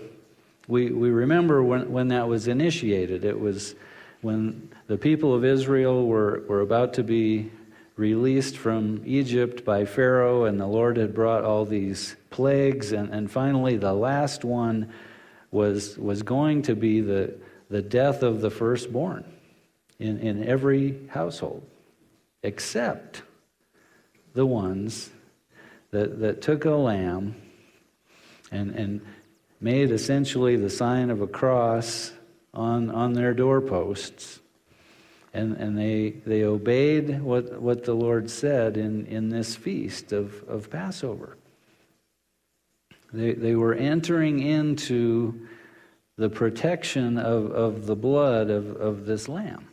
we, 0.68 0.90
we 0.90 1.08
remember 1.08 1.62
when, 1.62 1.90
when 1.90 2.08
that 2.08 2.28
was 2.28 2.46
initiated. 2.46 3.24
It 3.24 3.40
was 3.40 3.74
when 4.20 4.70
the 4.86 4.98
people 4.98 5.34
of 5.34 5.44
Israel 5.44 6.06
were, 6.06 6.44
were 6.46 6.60
about 6.60 6.94
to 6.94 7.02
be 7.02 7.50
released 7.96 8.56
from 8.56 9.02
Egypt 9.04 9.64
by 9.64 9.84
Pharaoh, 9.84 10.44
and 10.44 10.60
the 10.60 10.66
Lord 10.66 10.98
had 10.98 11.14
brought 11.14 11.42
all 11.42 11.64
these 11.64 12.14
plagues, 12.30 12.92
and, 12.92 13.12
and 13.12 13.30
finally 13.30 13.76
the 13.76 13.92
last 13.92 14.44
one 14.44 14.92
was, 15.50 15.98
was 15.98 16.22
going 16.22 16.62
to 16.62 16.76
be 16.76 17.00
the, 17.00 17.34
the 17.70 17.82
death 17.82 18.22
of 18.22 18.40
the 18.40 18.50
firstborn 18.50 19.24
in, 19.98 20.18
in 20.18 20.44
every 20.44 21.08
household, 21.08 21.66
except 22.42 23.22
the 24.34 24.46
ones 24.46 25.10
that, 25.90 26.20
that 26.20 26.42
took 26.42 26.66
a 26.66 26.70
lamb 26.70 27.34
and, 28.52 28.70
and 28.72 29.00
made 29.60 29.90
essentially 29.90 30.56
the 30.56 30.70
sign 30.70 31.10
of 31.10 31.20
a 31.20 31.26
cross 31.26 32.12
on, 32.54 32.90
on 32.90 33.12
their 33.12 33.34
doorposts 33.34 34.40
and, 35.34 35.56
and 35.56 35.78
they, 35.78 36.10
they 36.26 36.44
obeyed 36.44 37.20
what, 37.22 37.60
what 37.60 37.84
the 37.84 37.94
Lord 37.94 38.30
said 38.30 38.76
in, 38.76 39.06
in 39.06 39.28
this 39.28 39.54
feast 39.54 40.12
of, 40.12 40.42
of 40.48 40.70
Passover. 40.70 41.36
They, 43.12 43.32
they 43.32 43.54
were 43.54 43.74
entering 43.74 44.40
into 44.40 45.46
the 46.16 46.28
protection 46.28 47.18
of, 47.18 47.50
of 47.52 47.86
the 47.86 47.94
blood 47.94 48.50
of, 48.50 48.76
of 48.76 49.06
this 49.06 49.28
lamb. 49.28 49.68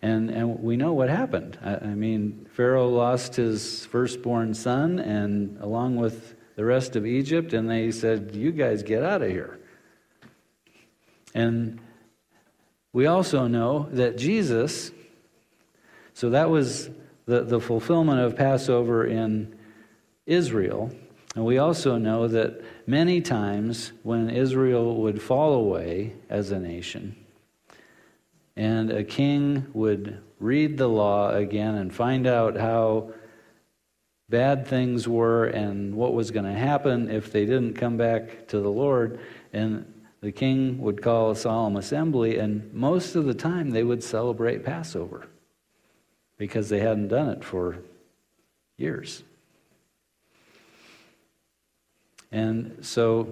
And, 0.00 0.30
and 0.30 0.62
we 0.62 0.76
know 0.76 0.92
what 0.92 1.08
happened. 1.08 1.58
I, 1.62 1.74
I 1.74 1.94
mean, 1.94 2.46
Pharaoh 2.54 2.88
lost 2.88 3.36
his 3.36 3.84
firstborn 3.86 4.54
son, 4.54 5.00
and 5.00 5.58
along 5.60 5.96
with 5.96 6.34
the 6.58 6.64
rest 6.64 6.96
of 6.96 7.06
Egypt, 7.06 7.52
and 7.52 7.70
they 7.70 7.92
said, 7.92 8.34
You 8.34 8.50
guys 8.50 8.82
get 8.82 9.04
out 9.04 9.22
of 9.22 9.30
here. 9.30 9.60
And 11.32 11.78
we 12.92 13.06
also 13.06 13.46
know 13.46 13.88
that 13.92 14.18
Jesus, 14.18 14.90
so 16.14 16.30
that 16.30 16.50
was 16.50 16.90
the, 17.26 17.44
the 17.44 17.60
fulfillment 17.60 18.18
of 18.18 18.34
Passover 18.34 19.06
in 19.06 19.56
Israel. 20.26 20.90
And 21.36 21.44
we 21.44 21.58
also 21.58 21.96
know 21.96 22.26
that 22.26 22.60
many 22.88 23.20
times 23.20 23.92
when 24.02 24.28
Israel 24.28 24.96
would 24.96 25.22
fall 25.22 25.54
away 25.54 26.14
as 26.28 26.50
a 26.50 26.58
nation, 26.58 27.14
and 28.56 28.90
a 28.90 29.04
king 29.04 29.64
would 29.74 30.20
read 30.40 30.76
the 30.76 30.88
law 30.88 31.30
again 31.30 31.76
and 31.76 31.94
find 31.94 32.26
out 32.26 32.56
how 32.56 33.12
bad 34.28 34.66
things 34.66 35.08
were 35.08 35.46
and 35.46 35.94
what 35.94 36.12
was 36.12 36.30
going 36.30 36.44
to 36.44 36.52
happen 36.52 37.10
if 37.10 37.32
they 37.32 37.46
didn't 37.46 37.74
come 37.74 37.96
back 37.96 38.46
to 38.48 38.60
the 38.60 38.68
Lord, 38.68 39.20
and 39.52 39.92
the 40.20 40.32
king 40.32 40.78
would 40.80 41.00
call 41.00 41.30
a 41.30 41.36
solemn 41.36 41.76
assembly, 41.76 42.38
and 42.38 42.72
most 42.74 43.14
of 43.14 43.24
the 43.24 43.34
time 43.34 43.70
they 43.70 43.84
would 43.84 44.02
celebrate 44.02 44.64
Passover 44.64 45.26
because 46.36 46.68
they 46.68 46.80
hadn't 46.80 47.08
done 47.08 47.28
it 47.30 47.44
for 47.44 47.78
years. 48.76 49.22
And 52.30 52.78
so 52.82 53.28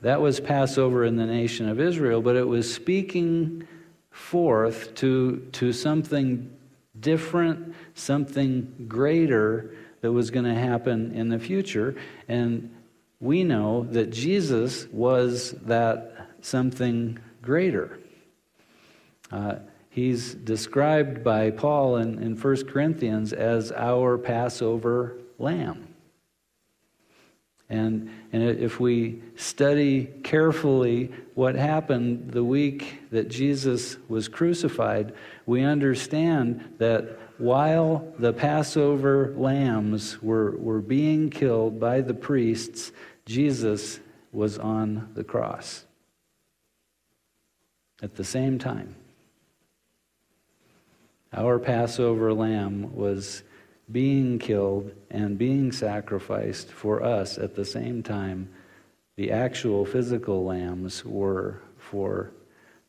that 0.00 0.20
was 0.20 0.40
Passover 0.40 1.04
in 1.04 1.16
the 1.16 1.26
nation 1.26 1.68
of 1.68 1.80
Israel, 1.80 2.22
but 2.22 2.36
it 2.36 2.46
was 2.46 2.72
speaking 2.72 3.66
forth 4.10 4.94
to, 4.96 5.46
to 5.52 5.72
something 5.72 6.50
different, 6.98 7.74
something 7.94 8.86
greater 8.88 9.74
that 10.00 10.12
was 10.12 10.30
going 10.30 10.44
to 10.44 10.54
happen 10.54 11.12
in 11.12 11.28
the 11.28 11.38
future. 11.38 11.96
And 12.28 12.74
we 13.20 13.44
know 13.44 13.84
that 13.90 14.10
Jesus 14.10 14.86
was 14.92 15.52
that 15.62 16.28
something 16.40 17.18
greater. 17.42 17.98
Uh, 19.30 19.56
he's 19.90 20.34
described 20.34 21.24
by 21.24 21.50
Paul 21.50 21.96
in, 21.96 22.22
in 22.22 22.36
1 22.36 22.66
Corinthians 22.66 23.32
as 23.32 23.72
our 23.72 24.16
Passover 24.18 25.18
lamb. 25.38 25.88
And, 27.70 28.10
and 28.32 28.42
if 28.42 28.80
we 28.80 29.22
study 29.36 30.06
carefully 30.24 31.12
what 31.34 31.54
happened 31.54 32.30
the 32.30 32.44
week 32.44 33.00
that 33.10 33.28
Jesus 33.28 33.98
was 34.08 34.26
crucified, 34.26 35.12
we 35.44 35.62
understand 35.62 36.76
that 36.78 37.18
while 37.38 38.12
the 38.18 38.32
Passover 38.32 39.32
lambs 39.36 40.20
were, 40.20 40.56
were 40.56 40.80
being 40.80 41.30
killed 41.30 41.78
by 41.80 42.00
the 42.00 42.14
priests, 42.14 42.92
Jesus 43.26 44.00
was 44.32 44.58
on 44.58 45.10
the 45.14 45.24
cross 45.24 45.84
at 48.02 48.16
the 48.16 48.24
same 48.24 48.58
time. 48.58 48.94
Our 51.32 51.58
Passover 51.58 52.32
lamb 52.32 52.94
was 52.94 53.42
being 53.90 54.38
killed 54.38 54.92
and 55.10 55.38
being 55.38 55.72
sacrificed 55.72 56.70
for 56.70 57.02
us 57.02 57.38
at 57.38 57.54
the 57.54 57.64
same 57.64 58.02
time 58.02 58.48
the 59.16 59.32
actual 59.32 59.84
physical 59.84 60.44
lambs 60.44 61.04
were 61.04 61.60
for 61.76 62.30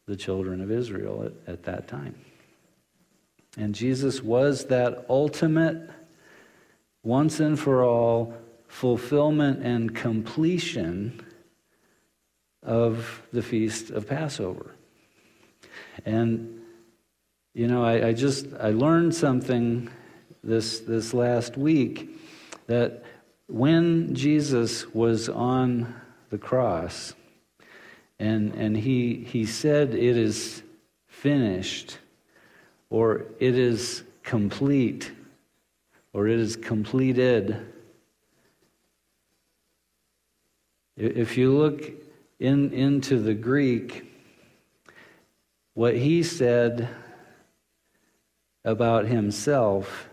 the 0.06 0.16
children 0.16 0.62
of 0.62 0.72
Israel 0.72 1.24
at, 1.24 1.54
at 1.54 1.64
that 1.64 1.88
time. 1.88 2.16
And 3.58 3.74
Jesus 3.74 4.22
was 4.22 4.66
that 4.66 5.06
ultimate, 5.10 5.90
once 7.04 7.40
and 7.40 7.60
for 7.60 7.84
all, 7.84 8.34
fulfillment 8.68 9.64
and 9.64 9.96
completion 9.96 11.26
of 12.64 13.24
the 13.34 13.42
feast 13.42 13.90
of 13.90 14.08
Passover. 14.08 14.76
And, 16.06 16.62
you 17.54 17.68
know, 17.68 17.84
I, 17.84 18.10
I 18.10 18.14
just, 18.14 18.48
I 18.60 18.70
learned 18.70 19.16
something 19.16 19.90
this, 20.44 20.80
this 20.80 21.14
last 21.14 21.58
week 21.58 22.18
that 22.68 23.04
when 23.48 24.14
Jesus 24.14 24.88
was 24.94 25.28
on 25.28 25.96
the 26.30 26.38
cross 26.38 27.14
and, 28.20 28.54
and 28.54 28.78
he, 28.78 29.16
he 29.16 29.46
said, 29.46 29.96
It 29.96 30.18
is 30.18 30.62
finished, 31.08 31.98
or 32.90 33.26
it 33.40 33.58
is 33.58 34.04
complete, 34.24 35.12
or 36.14 36.28
it 36.28 36.40
is 36.40 36.56
completed. 36.56 37.66
If 40.98 41.38
you 41.38 41.58
look 41.58 41.92
in, 42.40 42.72
into 42.74 43.20
the 43.20 43.34
Greek, 43.34 44.06
what 45.74 45.96
he 45.96 46.24
said 46.24 46.90
about 48.66 49.06
himself 49.06 50.10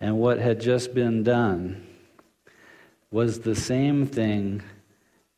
and 0.00 0.18
what 0.18 0.38
had 0.38 0.60
just 0.60 0.94
been 0.94 1.22
done 1.22 1.86
was 3.10 3.40
the 3.40 3.54
same 3.54 4.06
thing 4.06 4.62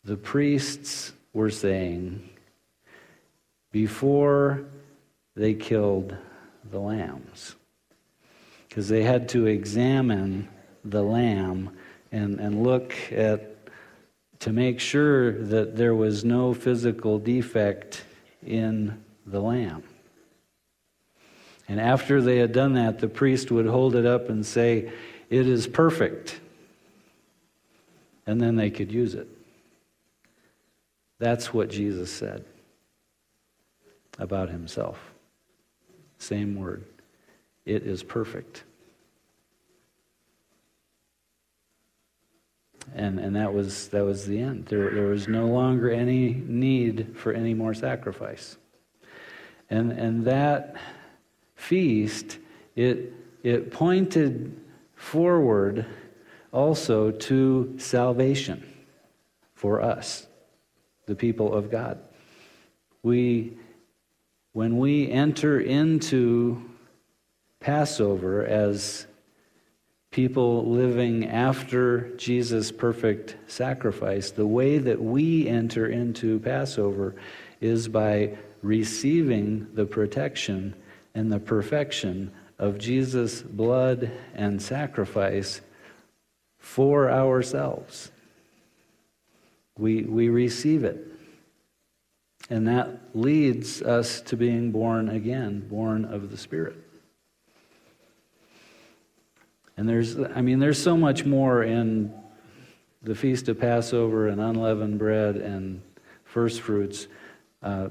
the 0.04 0.16
priests 0.16 1.12
were 1.32 1.50
saying 1.50 2.28
before 3.72 4.64
they 5.34 5.52
killed 5.52 6.16
the 6.70 6.80
lambs. 6.80 7.56
Because 8.68 8.88
they 8.88 9.02
had 9.02 9.28
to 9.30 9.46
examine 9.46 10.48
the 10.84 11.02
lamb 11.02 11.76
and, 12.12 12.38
and 12.40 12.62
look 12.62 12.94
at 13.12 13.52
to 14.40 14.52
make 14.52 14.80
sure 14.80 15.32
that 15.32 15.76
there 15.76 15.94
was 15.94 16.24
no 16.24 16.52
physical 16.52 17.18
defect 17.18 18.04
in 18.44 19.02
the 19.26 19.40
lamb. 19.40 19.82
And 21.68 21.80
after 21.80 22.20
they 22.20 22.38
had 22.38 22.52
done 22.52 22.74
that, 22.74 22.98
the 22.98 23.08
priest 23.08 23.50
would 23.50 23.66
hold 23.66 23.96
it 23.96 24.06
up 24.06 24.28
and 24.28 24.44
say, 24.44 24.92
It 25.30 25.48
is 25.48 25.66
perfect. 25.66 26.38
And 28.26 28.40
then 28.40 28.56
they 28.56 28.70
could 28.70 28.92
use 28.92 29.14
it. 29.14 29.28
That's 31.18 31.54
what 31.54 31.70
Jesus 31.70 32.12
said 32.12 32.44
about 34.18 34.48
himself. 34.50 34.98
Same 36.18 36.56
word. 36.56 36.84
It 37.64 37.82
is 37.82 38.02
perfect. 38.02 38.64
And, 42.94 43.18
and 43.18 43.34
that, 43.36 43.52
was, 43.52 43.88
that 43.88 44.04
was 44.04 44.26
the 44.26 44.38
end. 44.38 44.66
There, 44.66 44.90
there 44.90 45.06
was 45.06 45.28
no 45.28 45.46
longer 45.46 45.90
any 45.90 46.34
need 46.34 47.16
for 47.16 47.32
any 47.32 47.52
more 47.52 47.74
sacrifice. 47.74 48.56
And, 49.68 49.92
and 49.92 50.24
that 50.26 50.76
feast, 51.56 52.38
it, 52.76 53.12
it 53.42 53.70
pointed 53.70 54.56
forward 54.94 55.84
also 56.52 57.10
to 57.10 57.74
salvation 57.78 58.64
for 59.54 59.82
us, 59.82 60.26
the 61.06 61.14
people 61.14 61.52
of 61.52 61.70
God. 61.70 61.98
We, 63.02 63.56
when 64.56 64.78
we 64.78 65.10
enter 65.10 65.60
into 65.60 66.64
Passover 67.60 68.42
as 68.42 69.06
people 70.10 70.64
living 70.64 71.28
after 71.28 72.16
Jesus' 72.16 72.72
perfect 72.72 73.36
sacrifice, 73.48 74.30
the 74.30 74.46
way 74.46 74.78
that 74.78 74.98
we 74.98 75.46
enter 75.46 75.88
into 75.88 76.38
Passover 76.40 77.14
is 77.60 77.86
by 77.86 78.34
receiving 78.62 79.66
the 79.74 79.84
protection 79.84 80.74
and 81.14 81.30
the 81.30 81.38
perfection 81.38 82.32
of 82.58 82.78
Jesus' 82.78 83.42
blood 83.42 84.10
and 84.34 84.62
sacrifice 84.62 85.60
for 86.56 87.10
ourselves. 87.10 88.10
We, 89.76 90.04
we 90.04 90.30
receive 90.30 90.82
it. 90.82 91.15
And 92.48 92.68
that 92.68 93.00
leads 93.14 93.82
us 93.82 94.20
to 94.22 94.36
being 94.36 94.70
born 94.70 95.08
again, 95.08 95.66
born 95.68 96.04
of 96.04 96.30
the 96.30 96.36
Spirit. 96.36 96.76
And 99.76 99.88
there's, 99.88 100.18
I 100.18 100.40
mean, 100.40 100.58
there's 100.58 100.80
so 100.82 100.96
much 100.96 101.24
more 101.24 101.62
in 101.62 102.14
the 103.02 103.14
Feast 103.14 103.48
of 103.48 103.60
Passover 103.60 104.28
and 104.28 104.40
unleavened 104.40 104.98
bread 104.98 105.36
and 105.36 105.82
first 106.24 106.60
fruits. 106.60 107.08
Uh, 107.62 107.88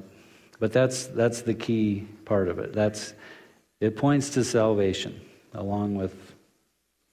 but 0.60 0.72
that's, 0.72 1.08
that's 1.08 1.42
the 1.42 1.54
key 1.54 2.08
part 2.24 2.48
of 2.48 2.60
it. 2.60 2.74
That's, 2.74 3.14
it 3.80 3.98
points 3.98 4.30
to 4.32 4.44
salvation 4.44 5.20
along 5.54 5.96
with 5.96 6.35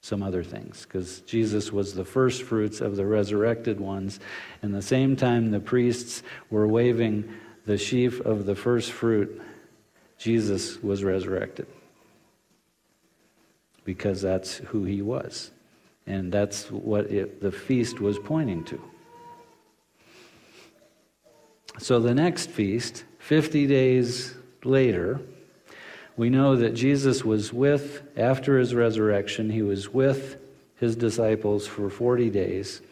some 0.02 0.20
other 0.20 0.42
things 0.42 0.82
because 0.82 1.20
Jesus 1.20 1.72
was 1.72 1.94
the 1.94 2.04
first 2.04 2.42
fruits 2.42 2.80
of 2.80 2.96
the 2.96 3.06
resurrected 3.06 3.80
ones. 3.80 4.18
And 4.60 4.74
the 4.74 4.82
same 4.82 5.16
time 5.16 5.52
the 5.52 5.60
priests 5.60 6.24
were 6.50 6.66
waving 6.66 7.32
the 7.64 7.78
sheaf 7.78 8.20
of 8.20 8.44
the 8.44 8.56
first 8.56 8.90
fruit, 8.90 9.40
Jesus 10.18 10.82
was 10.82 11.04
resurrected 11.04 11.68
because 13.84 14.20
that's 14.20 14.56
who 14.56 14.82
he 14.84 15.02
was. 15.02 15.52
And 16.04 16.32
that's 16.32 16.68
what 16.68 17.06
it, 17.06 17.40
the 17.40 17.52
feast 17.52 18.00
was 18.00 18.18
pointing 18.18 18.64
to. 18.64 18.82
So 21.78 22.00
the 22.00 22.14
next 22.14 22.50
feast, 22.50 23.04
50 23.20 23.68
days 23.68 24.34
later, 24.64 25.20
we 26.16 26.28
know 26.30 26.56
that 26.56 26.74
Jesus 26.74 27.24
was 27.24 27.52
with, 27.52 28.02
after 28.16 28.58
his 28.58 28.74
resurrection, 28.74 29.50
he 29.50 29.62
was 29.62 29.88
with 29.88 30.36
his 30.76 30.96
disciples 30.96 31.66
for 31.66 31.88
40 31.88 32.30
days. 32.30 32.82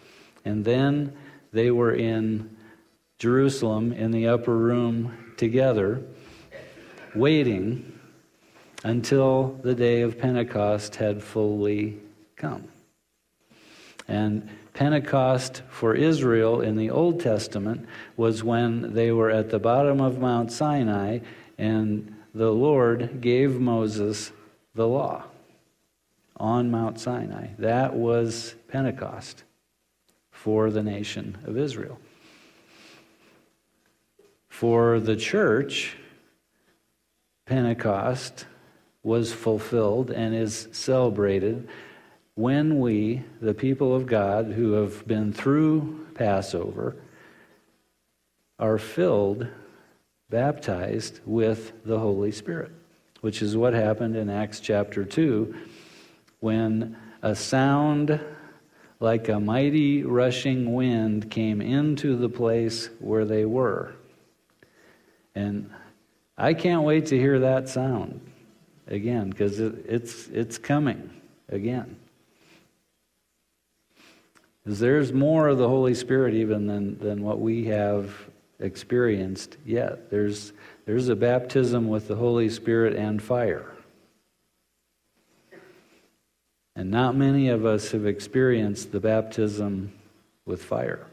And 0.44 0.64
then 0.64 1.12
they 1.52 1.70
were 1.70 1.92
in 1.92 2.56
Jerusalem 3.18 3.92
in 3.92 4.10
the 4.10 4.28
upper 4.28 4.56
room 4.56 5.34
together, 5.36 6.02
waiting 7.14 7.98
until 8.84 9.58
the 9.62 9.74
day 9.74 10.00
of 10.00 10.18
Pentecost 10.18 10.96
had 10.96 11.22
fully 11.22 11.98
come. 12.36 12.68
And 14.08 14.48
Pentecost 14.72 15.62
for 15.68 15.94
Israel 15.94 16.62
in 16.62 16.76
the 16.76 16.90
Old 16.90 17.20
Testament 17.20 17.86
was 18.16 18.42
when 18.42 18.94
they 18.94 19.12
were 19.12 19.30
at 19.30 19.50
the 19.50 19.58
bottom 19.58 20.00
of 20.00 20.18
Mount 20.18 20.50
Sinai 20.50 21.18
and 21.58 22.14
the 22.34 22.50
Lord 22.50 23.20
gave 23.20 23.60
Moses 23.60 24.32
the 24.74 24.86
law 24.86 25.24
on 26.36 26.70
Mount 26.70 26.98
Sinai. 26.98 27.48
That 27.58 27.94
was 27.94 28.54
Pentecost 28.68 29.44
for 30.30 30.70
the 30.70 30.82
nation 30.82 31.38
of 31.44 31.58
Israel. 31.58 31.98
For 34.48 35.00
the 35.00 35.16
church, 35.16 35.96
Pentecost 37.46 38.46
was 39.02 39.32
fulfilled 39.32 40.10
and 40.10 40.34
is 40.34 40.68
celebrated 40.72 41.68
when 42.34 42.78
we, 42.78 43.22
the 43.40 43.54
people 43.54 43.94
of 43.94 44.06
God 44.06 44.46
who 44.52 44.72
have 44.72 45.06
been 45.06 45.32
through 45.32 46.06
Passover, 46.14 46.96
are 48.58 48.78
filled, 48.78 49.46
baptized 50.30 51.20
with 51.26 51.72
the 51.84 51.98
Holy 51.98 52.30
Spirit, 52.30 52.70
which 53.20 53.42
is 53.42 53.56
what 53.56 53.74
happened 53.74 54.16
in 54.16 54.30
Acts 54.30 54.60
chapter 54.60 55.04
2 55.04 55.54
when 56.38 56.96
a 57.20 57.34
sound 57.34 58.18
like 59.00 59.28
a 59.28 59.40
mighty 59.40 60.04
rushing 60.04 60.74
wind 60.74 61.30
came 61.30 61.60
into 61.60 62.16
the 62.16 62.28
place 62.28 62.88
where 63.00 63.24
they 63.24 63.44
were. 63.44 63.92
And 65.34 65.70
I 66.38 66.54
can't 66.54 66.82
wait 66.82 67.06
to 67.06 67.18
hear 67.18 67.40
that 67.40 67.68
sound 67.68 68.20
again 68.86 69.30
because 69.30 69.58
it, 69.58 69.84
it's, 69.86 70.28
it's 70.28 70.58
coming 70.58 71.10
again. 71.48 71.96
Because 74.62 74.78
there's 74.78 75.12
more 75.12 75.48
of 75.48 75.58
the 75.58 75.68
Holy 75.68 75.94
Spirit 75.94 76.34
even 76.34 76.66
than, 76.66 76.98
than 76.98 77.22
what 77.22 77.40
we 77.40 77.64
have 77.66 78.14
experienced 78.60 79.56
yet. 79.64 80.10
There's, 80.10 80.52
there's 80.86 81.08
a 81.08 81.16
baptism 81.16 81.88
with 81.88 82.08
the 82.08 82.16
Holy 82.16 82.48
Spirit 82.48 82.96
and 82.96 83.22
fire. 83.22 83.72
And 86.76 86.90
not 86.90 87.16
many 87.16 87.48
of 87.48 87.66
us 87.66 87.90
have 87.92 88.06
experienced 88.06 88.92
the 88.92 89.00
baptism 89.00 89.92
with 90.46 90.62
fire. 90.62 91.06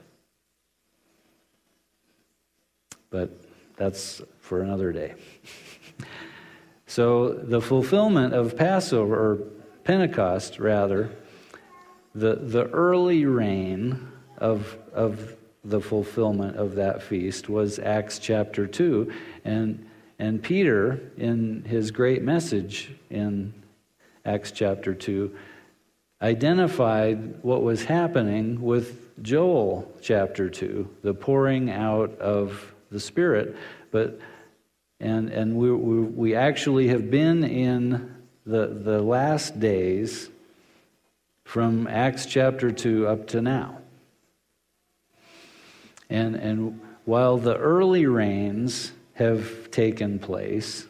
But 3.10 3.32
that's 3.76 4.22
for 4.40 4.62
another 4.62 4.92
day. 4.92 5.16
So 6.90 7.34
the 7.34 7.60
fulfillment 7.60 8.34
of 8.34 8.58
Passover, 8.58 9.14
or 9.14 9.36
Pentecost 9.84 10.58
rather, 10.58 11.12
the, 12.16 12.36
the 12.36 12.64
early 12.70 13.26
rain 13.26 14.08
of, 14.38 14.78
of 14.94 15.36
the 15.64 15.82
fulfillment 15.82 16.56
of 16.58 16.76
that 16.76 17.02
feast 17.02 17.50
was 17.50 17.80
Acts 17.80 18.20
chapter 18.20 18.68
2. 18.68 19.12
And, 19.46 19.86
and 20.20 20.42
Peter, 20.42 21.00
in 21.18 21.64
his 21.64 21.92
great 21.92 22.24
message 22.24 22.92
in 23.10 23.54
Acts 24.26 24.52
chapter 24.52 24.94
2, 24.94 25.36
identified 26.22 27.44
what 27.44 27.64
was 27.64 27.84
happening 27.84 28.62
with 28.62 29.24
Joel 29.24 29.92
chapter 30.02 30.50
2, 30.50 30.90
the 31.04 31.14
pouring 31.14 31.70
out 31.70 32.18
of 32.20 32.74
the 32.92 33.00
Spirit. 33.00 33.56
But 33.92 34.20
and, 35.00 35.30
and 35.30 35.56
we, 35.56 35.72
we, 35.72 36.00
we 36.02 36.36
actually 36.36 36.88
have 36.88 37.12
been 37.12 37.44
in 37.44 38.16
the, 38.46 38.68
the 38.68 39.02
last 39.02 39.60
days 39.60 40.30
from 41.44 41.88
Acts 41.88 42.26
chapter 42.26 42.72
2 42.72 43.08
up 43.08 43.28
to 43.28 43.42
now. 43.42 43.80
And, 46.10 46.36
and 46.36 46.80
while 47.06 47.38
the 47.38 47.58
early 47.58 48.06
rains 48.06 48.92
have 49.14 49.72
taken 49.72 50.20
place, 50.20 50.88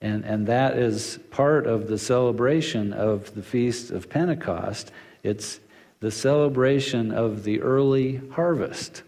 And, 0.00 0.24
and 0.24 0.46
that 0.46 0.78
is 0.78 1.18
part 1.30 1.66
of 1.66 1.88
the 1.88 1.98
celebration 1.98 2.92
of 2.92 3.34
the 3.34 3.42
Feast 3.42 3.90
of 3.90 4.08
Pentecost. 4.08 4.92
It's 5.24 5.60
the 6.00 6.10
celebration 6.10 7.10
of 7.10 7.42
the 7.42 7.60
early 7.60 8.20
harvest. 8.32 9.02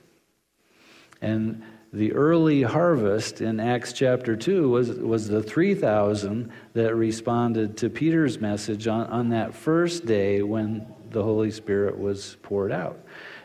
And 1.22 1.62
the 1.92 2.12
early 2.12 2.62
harvest 2.62 3.40
in 3.40 3.60
Acts 3.60 3.92
chapter 3.92 4.36
2 4.36 4.68
was, 4.68 4.90
was 4.90 5.28
the 5.28 5.42
3,000 5.42 6.50
that 6.72 6.94
responded 6.96 7.76
to 7.76 7.88
Peter's 7.88 8.40
message 8.40 8.88
on, 8.88 9.06
on 9.08 9.28
that 9.28 9.54
first 9.54 10.06
day 10.06 10.42
when 10.42 10.86
the 11.10 11.22
Holy 11.22 11.50
Spirit 11.50 11.98
was 11.98 12.36
poured 12.42 12.72
out. 12.72 12.98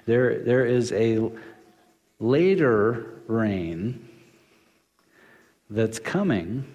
There, 0.06 0.40
there 0.40 0.66
is 0.66 0.92
a 0.92 1.32
later 2.20 3.22
rain 3.28 4.08
that's 5.70 6.00
coming 6.00 6.66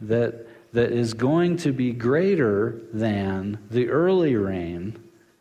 that, 0.00 0.46
that 0.72 0.90
is 0.90 1.14
going 1.14 1.58
to 1.58 1.72
be 1.72 1.92
greater 1.92 2.80
than 2.92 3.58
the 3.70 3.90
early 3.90 4.36
rain 4.36 4.98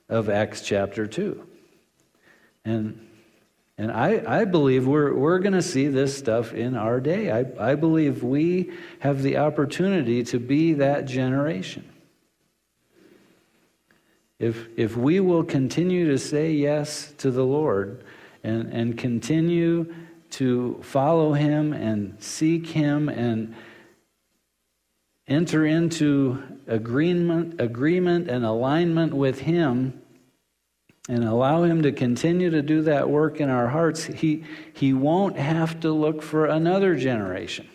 of 0.09 0.29
Acts 0.29 0.61
chapter 0.61 1.07
2. 1.07 1.45
And, 2.65 3.07
and 3.77 3.91
I, 3.91 4.41
I 4.41 4.45
believe 4.45 4.85
we're, 4.85 5.13
we're 5.13 5.39
going 5.39 5.53
to 5.53 5.61
see 5.61 5.87
this 5.87 6.17
stuff 6.17 6.53
in 6.53 6.75
our 6.75 6.99
day. 6.99 7.31
I, 7.31 7.71
I 7.71 7.75
believe 7.75 8.23
we 8.23 8.71
have 8.99 9.23
the 9.23 9.37
opportunity 9.37 10.23
to 10.25 10.39
be 10.39 10.73
that 10.73 11.05
generation. 11.05 11.89
If, 14.39 14.69
if 14.77 14.95
we 14.95 15.19
will 15.19 15.43
continue 15.43 16.07
to 16.11 16.17
say 16.17 16.53
yes 16.53 17.13
to 17.17 17.29
the 17.29 17.43
Lord 17.43 18.05
and, 18.41 18.71
and 18.71 18.97
continue 18.97 19.93
to 20.31 20.79
follow 20.81 21.33
Him 21.33 21.73
and 21.73 22.15
seek 22.23 22.67
Him 22.67 23.09
and 23.09 23.53
enter 25.27 25.65
into 25.65 26.41
agreement, 26.67 27.59
agreement 27.59 28.29
and 28.29 28.45
alignment 28.45 29.13
with 29.13 29.41
Him 29.41 30.01
and 31.09 31.25
allow 31.25 31.63
Him 31.63 31.81
to 31.81 31.91
continue 31.91 32.49
to 32.49 32.61
do 32.61 32.83
that 32.83 33.09
work 33.09 33.41
in 33.41 33.49
our 33.49 33.67
hearts, 33.67 34.05
He, 34.05 34.45
he 34.73 34.93
won't 34.93 35.35
have 35.35 35.81
to 35.81 35.91
look 35.91 36.21
for 36.21 36.45
another 36.45 36.95
generation. 36.95 37.67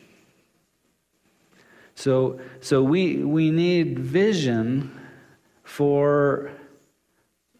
So, 1.95 2.41
so 2.61 2.83
we, 2.83 3.19
we 3.19 3.51
need 3.51 3.99
vision 3.99 5.01
for 5.65 6.53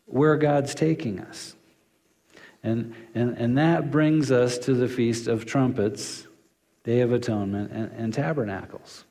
where 0.07 0.37
God's 0.37 0.75
taking 0.75 1.19
us. 1.19 1.57
And, 2.63 2.95
and, 3.15 3.37
and 3.37 3.59
that 3.59 3.91
brings 3.91 4.31
us 4.31 4.57
to 4.59 4.75
the 4.75 4.89
Feast 4.89 5.27
of 5.27 5.45
Trumpets, 5.45 6.27
Day 6.85 7.01
of 7.01 7.13
Atonement, 7.13 7.73
and, 7.73 7.91
and 7.93 8.15
Tabernacles. 8.15 9.05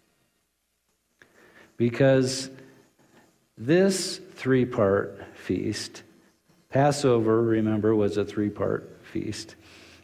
Because 1.77 2.49
this 3.57 4.19
three 4.35 4.65
part 4.65 5.23
feast, 5.35 6.03
Passover, 6.69 7.41
remember, 7.41 7.95
was 7.95 8.17
a 8.17 8.25
three 8.25 8.49
part 8.49 8.97
feast, 9.03 9.55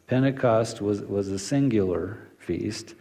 Pentecost 0.07 0.81
was, 0.81 1.01
was 1.01 1.29
a 1.29 1.39
singular 1.39 2.19
feast. 2.37 2.95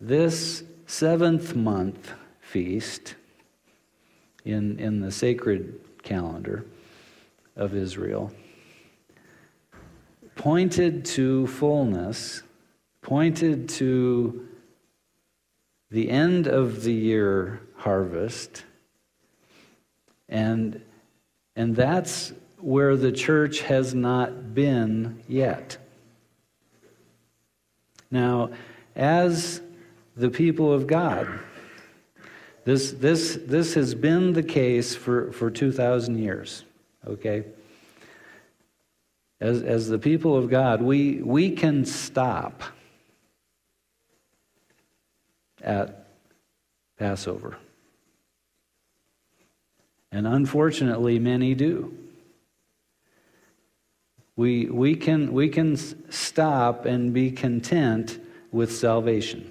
This 0.00 0.62
seventh 0.86 1.54
month 1.54 2.12
feast 2.40 3.14
in, 4.44 4.78
in 4.78 5.00
the 5.00 5.10
sacred 5.10 5.80
calendar 6.02 6.64
of 7.56 7.74
Israel 7.74 8.32
pointed 10.34 11.04
to 11.04 11.46
fullness, 11.46 12.42
pointed 13.00 13.68
to 13.68 14.48
the 15.90 16.10
end 16.10 16.46
of 16.46 16.82
the 16.82 16.92
year 16.92 17.60
harvest. 17.76 18.64
And, 20.28 20.80
and 21.54 21.76
that's 21.76 22.32
where 22.58 22.96
the 22.96 23.12
church 23.12 23.60
has 23.60 23.94
not 23.94 24.54
been 24.54 25.22
yet. 25.28 25.76
Now, 28.10 28.50
as 28.96 29.60
the 30.16 30.30
people 30.30 30.72
of 30.72 30.86
God, 30.86 31.28
this, 32.64 32.92
this, 32.92 33.38
this 33.44 33.74
has 33.74 33.94
been 33.94 34.32
the 34.32 34.42
case 34.42 34.94
for, 34.94 35.32
for 35.32 35.50
2,000 35.50 36.18
years, 36.18 36.64
okay? 37.06 37.44
As, 39.40 39.62
as 39.62 39.88
the 39.88 39.98
people 39.98 40.36
of 40.36 40.48
God, 40.48 40.80
we, 40.80 41.20
we 41.22 41.50
can 41.50 41.84
stop 41.84 42.62
at 45.60 46.06
Passover. 46.98 47.56
And 50.12 50.26
unfortunately, 50.26 51.18
many 51.18 51.54
do. 51.54 51.96
We, 54.36 54.66
we, 54.66 54.94
can, 54.94 55.32
we 55.32 55.48
can 55.48 55.76
stop 55.76 56.84
and 56.84 57.12
be 57.12 57.32
content 57.32 58.20
with 58.52 58.72
salvation. 58.72 59.50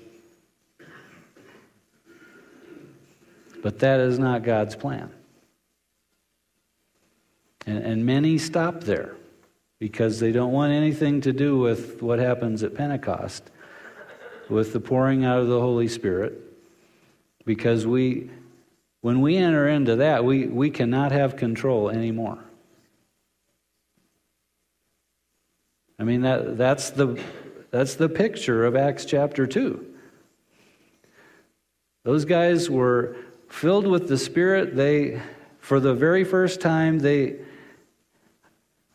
But 3.61 3.79
that 3.79 3.99
is 3.99 4.17
not 4.17 4.43
God's 4.43 4.75
plan. 4.75 5.11
And, 7.65 7.77
and 7.77 8.05
many 8.05 8.37
stop 8.37 8.81
there 8.81 9.15
because 9.79 10.19
they 10.19 10.31
don't 10.31 10.51
want 10.51 10.73
anything 10.73 11.21
to 11.21 11.33
do 11.33 11.57
with 11.57 12.01
what 12.01 12.19
happens 12.19 12.63
at 12.63 12.75
Pentecost, 12.75 13.49
with 14.49 14.73
the 14.73 14.79
pouring 14.79 15.25
out 15.25 15.39
of 15.39 15.47
the 15.47 15.59
Holy 15.59 15.87
Spirit, 15.87 16.33
because 17.45 17.87
we, 17.87 18.29
when 19.01 19.21
we 19.21 19.37
enter 19.37 19.67
into 19.67 19.97
that, 19.97 20.23
we, 20.23 20.45
we 20.45 20.69
cannot 20.69 21.11
have 21.11 21.35
control 21.35 21.89
anymore. 21.89 22.39
I 25.97 26.03
mean, 26.03 26.21
that, 26.21 26.57
that's, 26.57 26.91
the, 26.91 27.21
that's 27.69 27.95
the 27.95 28.09
picture 28.09 28.65
of 28.65 28.75
Acts 28.75 29.05
chapter 29.05 29.45
2. 29.45 29.85
Those 32.03 32.25
guys 32.25 32.69
were 32.69 33.15
filled 33.51 33.85
with 33.85 34.07
the 34.07 34.17
Spirit, 34.17 34.75
they, 34.75 35.21
for 35.59 35.79
the 35.79 35.93
very 35.93 36.23
first 36.23 36.61
time, 36.61 36.99
they, 36.99 37.35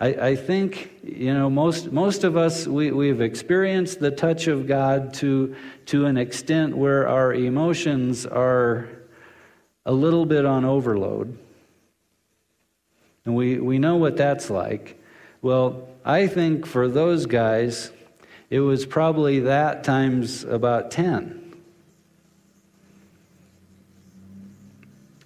I, 0.01 0.09
I 0.09 0.37
think, 0.37 0.99
you 1.05 1.33
know, 1.33 1.49
most, 1.51 1.93
most 1.93 2.25
of 2.25 2.37
us, 2.37 2.67
we, 2.67 2.91
we've 2.91 3.21
experienced 3.21 4.01
the 4.01 4.11
touch 4.11 4.47
of 4.47 4.67
God 4.67 5.15
to, 5.15 5.55
to 5.87 6.07
an 6.07 6.17
extent 6.17 6.77
where 6.77 7.07
our 7.07 7.35
emotions 7.35 8.27
are 8.27 8.89
a 9.85 9.93
little 9.93 10.27
bit 10.27 10.45
on 10.45 10.65
overload. 10.65 11.39
And 13.25 13.37
we, 13.37 13.59
we 13.59 13.79
know 13.79 13.97
what 13.97 14.17
that's 14.17 14.51
like. 14.51 15.01
Well, 15.43 15.87
I 16.05 16.27
think 16.27 16.67
for 16.67 16.89
those 16.89 17.27
guys, 17.27 17.93
it 18.49 18.61
was 18.61 18.87
probably 18.87 19.41
that 19.41 19.85
times 19.85 20.45
about 20.45 20.91
10. 20.91 21.46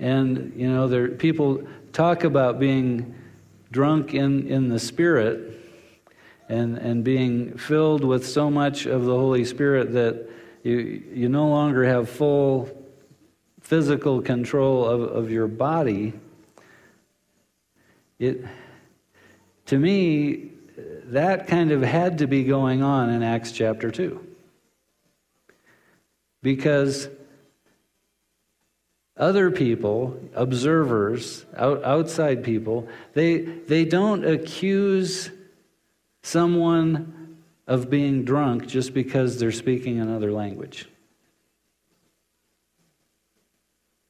And, 0.00 0.54
you 0.56 0.68
know, 0.68 0.88
there, 0.88 1.08
people 1.08 1.62
talk 1.92 2.24
about 2.24 2.58
being 2.58 3.14
drunk 3.70 4.14
in, 4.14 4.48
in 4.48 4.68
the 4.68 4.78
Spirit 4.78 5.58
and, 6.48 6.78
and 6.78 7.04
being 7.04 7.56
filled 7.58 8.02
with 8.02 8.26
so 8.26 8.50
much 8.50 8.86
of 8.86 9.04
the 9.04 9.14
Holy 9.14 9.44
Spirit 9.44 9.92
that 9.92 10.28
you, 10.62 10.78
you 11.12 11.28
no 11.28 11.48
longer 11.48 11.84
have 11.84 12.08
full 12.08 12.68
physical 13.60 14.22
control 14.22 14.84
of, 14.84 15.02
of 15.02 15.30
your 15.30 15.46
body. 15.46 16.14
It, 18.18 18.44
to 19.66 19.78
me, 19.78 20.50
that 21.04 21.46
kind 21.46 21.72
of 21.72 21.82
had 21.82 22.18
to 22.18 22.26
be 22.26 22.44
going 22.44 22.82
on 22.82 23.10
in 23.10 23.22
Acts 23.22 23.52
chapter 23.52 23.90
2. 23.90 24.26
Because 26.42 27.08
other 29.20 29.50
people, 29.50 30.18
observers, 30.34 31.44
out, 31.56 31.84
outside 31.84 32.42
people, 32.42 32.88
they, 33.12 33.38
they 33.40 33.84
don't 33.84 34.24
accuse 34.24 35.30
someone 36.22 37.36
of 37.66 37.90
being 37.90 38.24
drunk 38.24 38.66
just 38.66 38.94
because 38.94 39.38
they're 39.38 39.52
speaking 39.52 40.00
another 40.00 40.32
language. 40.32 40.88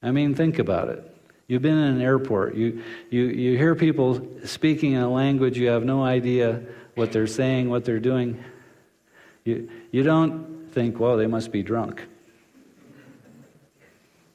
I 0.03 0.12
mean, 0.12 0.35
think 0.35 0.59
about 0.59 0.88
it. 0.88 1.07
You've 1.46 1.62
been 1.62 1.77
in 1.77 1.96
an 1.96 2.01
airport. 2.01 2.55
You, 2.55 2.83
you, 3.11 3.25
you 3.25 3.59
hear 3.59 3.75
people 3.75 4.27
speaking 4.44 4.92
in 4.92 5.03
a 5.03 5.11
language 5.11 5.59
you 5.59 5.66
have 5.66 5.85
no 5.85 6.05
idea 6.05 6.62
what 6.94 7.11
they're 7.11 7.27
saying, 7.27 7.68
what 7.68 7.85
they're 7.85 7.99
doing. 7.99 8.42
You, 9.44 9.68
you 9.90 10.05
don't 10.05 10.70
think, 10.73 11.01
well, 11.01 11.16
they 11.16 11.27
must 11.27 11.51
be 11.51 11.64
drunk. 11.64 12.07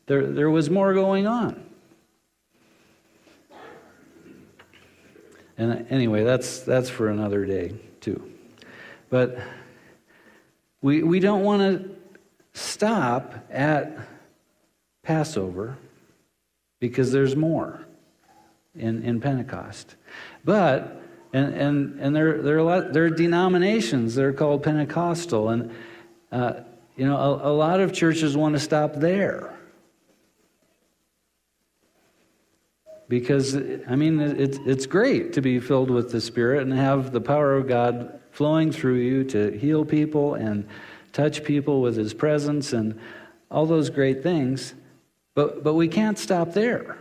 There, 0.07 0.27
there 0.27 0.49
was 0.49 0.69
more 0.69 0.93
going 0.93 1.27
on. 1.27 1.65
And 5.57 5.87
anyway, 5.89 6.23
that's, 6.23 6.59
that's 6.59 6.89
for 6.89 7.09
another 7.09 7.45
day, 7.45 7.75
too. 8.01 8.31
But 9.09 9.39
we, 10.81 11.01
we 11.01 11.19
don't 11.19 11.43
want 11.43 11.61
to 11.61 11.95
stop 12.53 13.33
at 13.49 13.97
Passover 15.01 15.77
because 16.79 17.11
there's 17.11 17.35
more 17.35 17.85
in, 18.75 19.01
in 19.03 19.21
Pentecost. 19.21 19.95
But, 20.43 21.01
and, 21.31 21.53
and, 21.53 21.99
and 22.01 22.15
there, 22.15 22.41
there, 22.41 22.57
are 22.57 22.63
lot, 22.63 22.93
there 22.93 23.05
are 23.05 23.09
denominations 23.09 24.15
that 24.15 24.25
are 24.25 24.33
called 24.33 24.61
Pentecostal, 24.61 25.49
and, 25.49 25.71
uh, 26.31 26.53
you 26.97 27.05
know, 27.05 27.15
a, 27.15 27.51
a 27.51 27.53
lot 27.53 27.79
of 27.79 27.93
churches 27.93 28.35
want 28.35 28.53
to 28.53 28.59
stop 28.59 28.95
there. 28.95 29.54
Because, 33.07 33.55
I 33.55 33.95
mean, 33.95 34.19
it's, 34.19 34.57
it's 34.65 34.85
great 34.85 35.33
to 35.33 35.41
be 35.41 35.59
filled 35.59 35.91
with 35.91 36.11
the 36.11 36.19
Spirit 36.19 36.63
and 36.63 36.73
have 36.73 37.11
the 37.11 37.21
power 37.21 37.55
of 37.55 37.67
God 37.67 38.19
flowing 38.31 38.71
through 38.71 38.95
you 38.95 39.23
to 39.25 39.51
heal 39.57 39.85
people 39.85 40.33
and 40.33 40.67
touch 41.13 41.43
people 41.43 41.81
with 41.81 41.95
His 41.95 42.13
presence 42.13 42.73
and 42.73 42.99
all 43.51 43.65
those 43.65 43.89
great 43.89 44.23
things. 44.23 44.73
But, 45.35 45.63
but 45.63 45.75
we 45.75 45.87
can't 45.87 46.17
stop 46.17 46.53
there. 46.53 46.97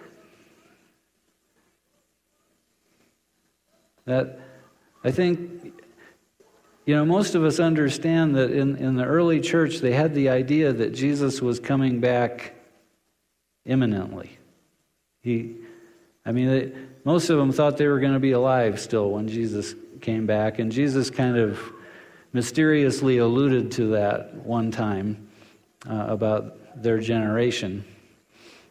That 4.05 4.39
I 5.03 5.11
think, 5.11 5.81
you 6.85 6.95
know, 6.95 7.07
most 7.07 7.35
of 7.35 7.45
us 7.45 7.59
understand 7.59 8.37
that 8.37 8.51
in, 8.51 8.77
in 8.77 8.97
the 8.97 9.05
early 9.05 9.41
church 9.41 9.79
they 9.79 9.93
had 9.93 10.15
the 10.15 10.29
idea 10.29 10.73
that 10.73 10.95
Jesus 10.95 11.41
was 11.41 11.59
coming 11.59 12.01
back 12.01 12.55
imminently. 13.65 14.39
He, 15.23 15.57
I 16.27 16.33
mean, 16.33 16.49
they, 16.49 16.73
most 17.05 17.29
of 17.29 17.39
them 17.39 17.53
thought 17.53 17.77
they 17.77 17.87
were 17.87 18.01
going 18.01 18.15
to 18.15 18.21
be 18.21 18.33
alive 18.33 18.81
still 18.81 19.11
when 19.11 19.29
Jesus 19.29 19.75
came 20.01 20.27
back, 20.27 20.59
and 20.59 20.73
Jesus 20.73 21.11
kind 21.11 21.37
of 21.37 21.61
mysteriously 22.33 23.19
alluded 23.19 23.71
to 23.73 23.89
that 23.89 24.35
one 24.35 24.71
time 24.71 25.29
uh, 25.89 26.07
about 26.09 26.83
their 26.83 26.99
generation 26.99 27.85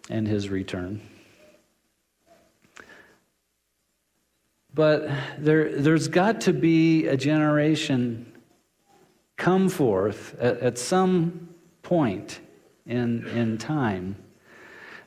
and 0.09 0.27
his 0.27 0.49
return. 0.49 1.01
But 4.73 5.07
there, 5.37 5.79
there's 5.79 6.07
got 6.07 6.41
to 6.41 6.53
be 6.53 7.07
a 7.07 7.15
generation 7.15 8.31
come 9.37 9.69
forth 9.69 10.35
at, 10.39 10.59
at 10.59 10.77
some 10.77 11.49
point 11.83 12.39
in, 12.85 13.27
in 13.27 13.57
time 13.57 14.15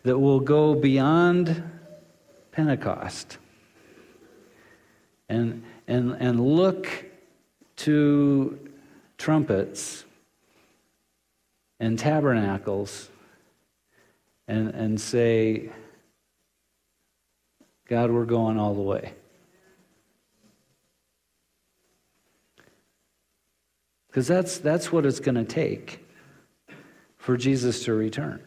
that 0.05 0.19
will 0.19 0.41
go 0.41 0.75
beyond 0.75 1.63
Pentecost 2.57 3.37
and, 5.29 5.62
and, 5.87 6.16
and 6.19 6.40
look 6.40 6.88
to 7.77 8.59
trumpets 9.19 10.07
and 11.81 11.99
tabernacles 11.99 13.11
and, 14.49 14.71
and 14.71 14.99
say, 14.99 15.71
God, 17.90 18.11
we're 18.11 18.25
going 18.25 18.59
all 18.59 18.73
the 18.73 18.81
way. 18.81 19.12
Because 24.09 24.27
that's, 24.27 24.57
that's 24.57 24.90
what 24.90 25.05
it's 25.05 25.21
going 25.21 25.35
to 25.35 25.45
take 25.45 26.07
for 27.19 27.37
Jesus 27.37 27.85
to 27.85 27.92
return. 27.92 28.42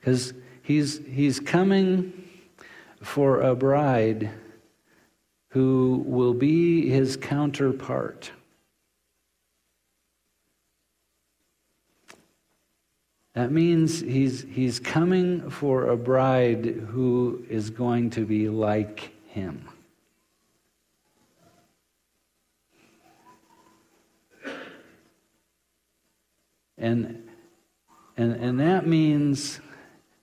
Because 0.00 0.34
he's, 0.68 1.00
he's 1.06 1.40
coming 1.40 2.12
for 3.02 3.40
a 3.40 3.56
bride 3.56 4.30
who 5.48 6.04
will 6.06 6.34
be 6.34 6.90
his 6.90 7.16
counterpart. 7.16 8.30
That 13.32 13.50
means 13.50 14.00
he's, 14.00 14.42
he's 14.42 14.78
coming 14.78 15.48
for 15.48 15.86
a 15.88 15.96
bride 15.96 16.66
who 16.90 17.46
is 17.48 17.70
going 17.70 18.10
to 18.10 18.26
be 18.26 18.50
like 18.50 19.14
him. 19.28 19.70
And, 26.76 27.26
and, 28.18 28.32
and 28.34 28.60
that 28.60 28.86
means 28.86 29.60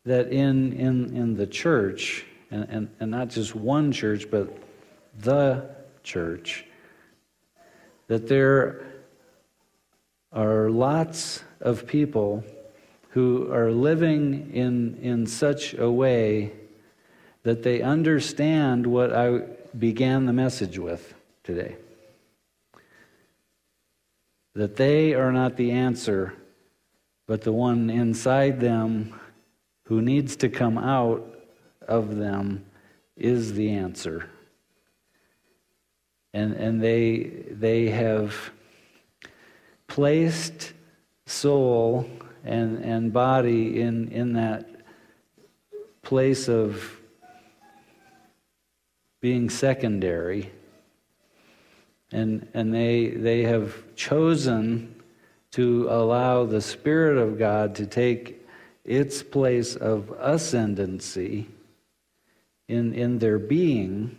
that 0.06 0.28
in, 0.32 0.74
in, 0.74 1.16
in 1.16 1.36
the 1.36 1.48
church, 1.48 2.26
and, 2.52 2.64
and, 2.70 2.90
and 3.00 3.12
not 3.12 3.30
just 3.30 3.56
one 3.56 3.92
church, 3.92 4.30
but 4.30 4.56
the 5.20 5.68
church, 6.04 6.66
that 8.08 8.28
there 8.28 8.86
are 10.32 10.70
lots 10.70 11.44
of 11.62 11.88
people 11.88 12.44
who 13.10 13.52
are 13.52 13.72
living 13.72 14.52
in, 14.54 14.98
in 15.02 15.26
such 15.26 15.74
a 15.74 15.90
way 15.90 16.52
that 17.44 17.64
they 17.64 17.82
understand 17.82 18.86
what 18.86 19.14
I 19.14 19.42
began 19.78 20.26
the 20.26 20.34
message 20.34 20.78
with 20.78 21.14
today. 21.44 21.78
That 24.54 24.76
they 24.76 25.14
are 25.14 25.32
not 25.32 25.58
the 25.58 25.72
answer 25.72 26.34
but 27.28 27.42
the 27.42 27.52
one 27.52 27.90
inside 27.90 28.60
them 28.60 29.20
who 29.86 30.02
needs 30.02 30.36
to 30.38 30.50
come 30.50 30.78
out 30.78 31.24
of 31.88 32.16
them 32.16 32.66
is 33.16 33.54
the 33.54 33.70
answer. 33.72 34.30
And, 36.34 36.54
and 36.54 36.82
they, 36.82 37.46
they 37.50 37.90
have 37.90 38.52
placed 39.88 40.74
soul 41.26 42.10
and, 42.44 42.84
and 42.84 43.14
body 43.14 43.80
in, 43.82 44.10
in 44.10 44.34
that 44.34 44.68
place 46.02 46.50
of 46.50 47.00
being 49.22 49.50
secondary. 49.50 50.52
And, 52.12 52.48
and 52.54 52.74
they, 52.74 53.10
they 53.10 53.44
have 53.44 53.96
chosen 53.96 55.02
to 55.52 55.88
allow 55.90 56.46
the 56.46 56.62
Spirit 56.62 57.18
of 57.18 57.40
God 57.40 57.76
to 57.76 57.86
take 57.86 58.45
its 58.86 59.24
place 59.24 59.76
of 59.76 60.12
ascendancy 60.20 61.48
in, 62.68 62.94
in 62.94 63.20
their 63.20 63.40
being 63.40 64.18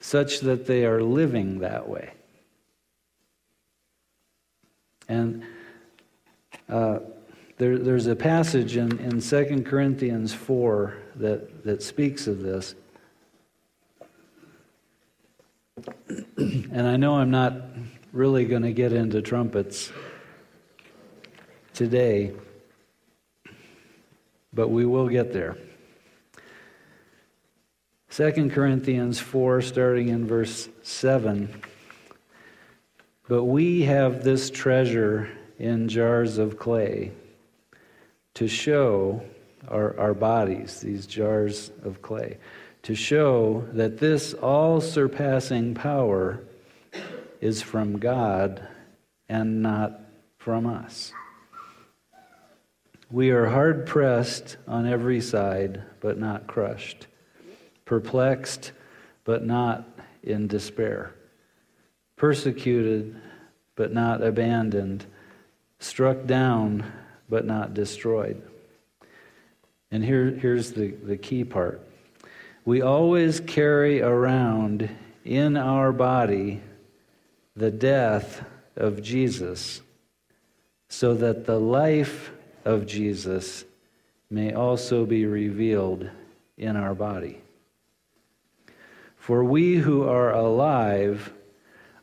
such 0.00 0.40
that 0.40 0.66
they 0.66 0.84
are 0.84 1.02
living 1.02 1.58
that 1.60 1.88
way. 1.88 2.12
And 5.08 5.44
uh, 6.68 7.00
there, 7.58 7.78
there's 7.78 8.06
a 8.06 8.16
passage 8.16 8.76
in, 8.76 8.98
in 8.98 9.20
2 9.20 9.64
Corinthians 9.66 10.32
4 10.32 10.96
that, 11.16 11.64
that 11.64 11.82
speaks 11.82 12.26
of 12.26 12.40
this. 12.40 12.74
and 16.36 16.86
I 16.86 16.96
know 16.96 17.16
I'm 17.16 17.30
not 17.30 17.54
really 18.12 18.44
going 18.44 18.62
to 18.62 18.72
get 18.72 18.92
into 18.92 19.20
trumpets 19.20 19.92
today, 21.74 22.32
but 24.52 24.68
we 24.68 24.84
will 24.84 25.08
get 25.08 25.32
there. 25.32 25.56
2 28.10 28.50
Corinthians 28.50 29.20
4, 29.20 29.62
starting 29.62 30.08
in 30.08 30.26
verse 30.26 30.68
7. 30.82 31.62
But 33.28 33.44
we 33.44 33.82
have 33.82 34.24
this 34.24 34.50
treasure 34.50 35.30
in 35.58 35.88
jars 35.88 36.38
of 36.38 36.58
clay 36.58 37.12
to 38.34 38.48
show 38.48 39.22
our, 39.68 39.98
our 39.98 40.14
bodies, 40.14 40.80
these 40.80 41.06
jars 41.06 41.70
of 41.84 42.02
clay, 42.02 42.38
to 42.82 42.94
show 42.94 43.64
that 43.72 43.98
this 43.98 44.34
all 44.34 44.80
surpassing 44.80 45.74
power 45.74 46.40
is 47.40 47.62
from 47.62 47.98
God 47.98 48.66
and 49.28 49.62
not 49.62 50.00
from 50.38 50.66
us. 50.66 51.12
We 53.12 53.30
are 53.30 53.46
hard 53.46 53.86
pressed 53.86 54.56
on 54.68 54.86
every 54.86 55.20
side, 55.20 55.82
but 55.98 56.16
not 56.16 56.46
crushed, 56.46 57.08
perplexed, 57.84 58.70
but 59.24 59.44
not 59.44 59.84
in 60.22 60.46
despair, 60.46 61.12
persecuted, 62.14 63.20
but 63.74 63.92
not 63.92 64.22
abandoned, 64.22 65.06
struck 65.80 66.24
down, 66.26 66.84
but 67.28 67.44
not 67.44 67.74
destroyed. 67.74 68.40
And 69.90 70.04
here, 70.04 70.30
here's 70.30 70.72
the, 70.72 70.92
the 70.92 71.16
key 71.16 71.42
part. 71.42 71.84
We 72.64 72.80
always 72.80 73.40
carry 73.40 74.00
around 74.02 74.88
in 75.24 75.56
our 75.56 75.90
body 75.90 76.60
the 77.56 77.72
death 77.72 78.44
of 78.76 79.02
Jesus, 79.02 79.80
so 80.88 81.14
that 81.14 81.46
the 81.46 81.58
life 81.58 82.30
of 82.64 82.86
Jesus 82.86 83.64
may 84.30 84.52
also 84.52 85.04
be 85.04 85.26
revealed 85.26 86.08
in 86.56 86.76
our 86.76 86.94
body. 86.94 87.40
For 89.16 89.44
we 89.44 89.76
who 89.76 90.08
are 90.08 90.32
alive 90.32 91.32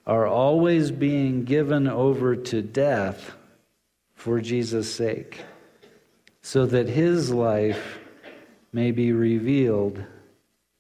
are 0.06 0.26
always 0.26 0.92
being 0.92 1.44
given 1.44 1.88
over 1.88 2.36
to 2.36 2.62
death 2.62 3.36
for 4.16 4.40
Jesus' 4.40 4.94
sake, 4.94 5.42
so 6.42 6.66
that 6.66 6.88
his 6.88 7.32
life 7.32 8.00
may 8.72 8.92
be 8.92 9.12
revealed 9.12 10.04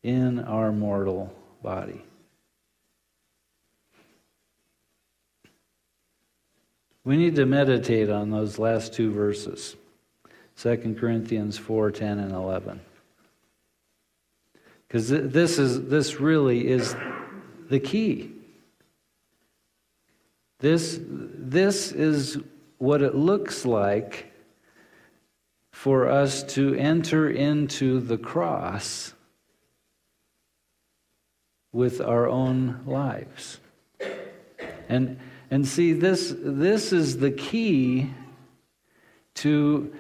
in 0.04 0.40
our 0.40 0.72
mortal 0.72 1.34
body. 1.62 2.07
We 7.08 7.16
need 7.16 7.36
to 7.36 7.46
meditate 7.46 8.10
on 8.10 8.32
those 8.32 8.60
last 8.60 8.94
two 8.94 9.14
verses 9.14 9.78
2 10.58 10.98
Corinthians 11.00 11.58
4 11.58 11.90
10 11.90 12.20
and 12.20 12.34
11. 12.34 12.82
Because 14.86 15.08
this, 15.08 15.58
is, 15.58 15.88
this 15.88 16.20
really 16.20 16.68
is 16.68 16.98
the 17.70 17.80
key. 17.80 18.34
This, 20.60 21.00
this 21.02 21.94
is 21.94 22.40
what 22.78 23.02
it 23.02 23.16
looks 23.16 23.66
like 23.66 24.30
for 25.72 26.10
us 26.10 26.44
to 26.56 26.76
enter 26.76 27.30
into 27.30 28.02
the 28.02 28.18
cross 28.18 29.14
with 31.72 32.02
our 32.02 32.28
own 32.28 32.82
lives. 32.86 33.62
And, 34.90 35.22
and 35.50 35.68
see, 35.68 35.94
this, 35.94 36.34
this 36.38 36.92
is 36.92 37.18
the 37.18 37.32
key 37.32 38.12
to, 39.36 39.94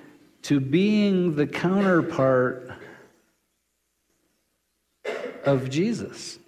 to 0.43 0.59
being 0.59 1.35
the 1.35 1.47
counterpart 1.47 2.71
of 5.45 5.69
Jesus 5.69 6.39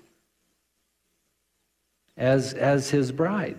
as, 2.18 2.54
as 2.54 2.90
his 2.90 3.12
bride. 3.12 3.58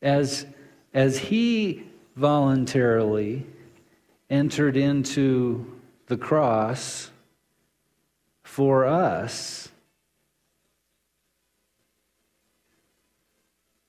As, 0.00 0.46
as 0.94 1.18
he 1.18 1.84
voluntarily 2.16 3.46
entered 4.30 4.76
into 4.76 5.80
the 6.06 6.16
cross 6.16 7.10
for 8.42 8.86
us, 8.86 9.68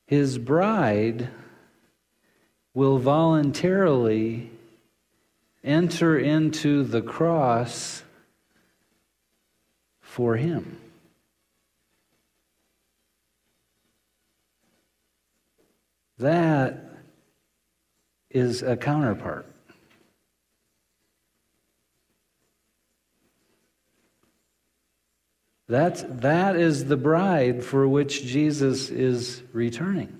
his 0.09 0.39
bride 0.39 1.29
will 2.73 2.97
voluntarily 2.97 4.49
enter 5.63 6.17
into 6.17 6.83
the 6.83 6.99
cross 6.99 8.01
for 10.01 10.35
him. 10.35 10.81
That 16.17 16.89
is 18.31 18.63
a 18.63 18.75
counterpart. 18.75 19.48
That's, 25.69 26.03
that 26.09 26.55
is 26.55 26.85
the 26.85 26.97
bride 26.97 27.63
for 27.63 27.87
which 27.87 28.25
Jesus 28.25 28.89
is 28.89 29.43
returning. 29.53 30.19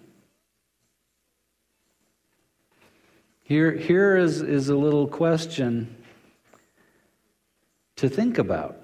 Here, 3.42 3.72
here 3.72 4.16
is, 4.16 4.44
is 4.44 4.70
a 4.70 4.76
little 4.76 5.08
question 5.08 5.96
to 7.96 8.08
think 8.08 8.38
about. 8.38 8.78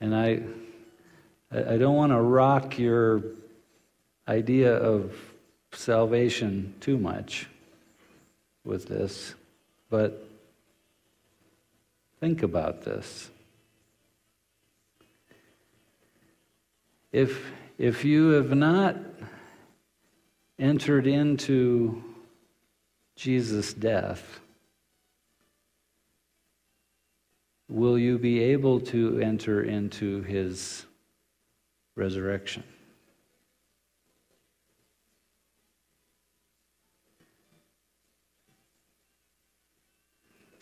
And 0.00 0.16
I, 0.16 0.42
I 1.52 1.76
don't 1.76 1.94
want 1.94 2.10
to 2.10 2.20
rock 2.20 2.76
your 2.76 3.22
idea 4.26 4.74
of 4.74 5.14
salvation 5.70 6.74
too 6.80 6.98
much 6.98 7.46
with 8.64 8.86
this, 8.86 9.36
but 9.90 10.28
think 12.18 12.42
about 12.42 12.82
this. 12.82 13.30
If, 17.14 17.52
if 17.78 18.04
you 18.04 18.30
have 18.30 18.56
not 18.56 18.96
entered 20.58 21.06
into 21.06 22.02
Jesus' 23.14 23.72
death, 23.72 24.40
will 27.68 27.96
you 27.96 28.18
be 28.18 28.40
able 28.40 28.80
to 28.80 29.20
enter 29.20 29.62
into 29.62 30.22
his 30.22 30.86
resurrection? 31.94 32.64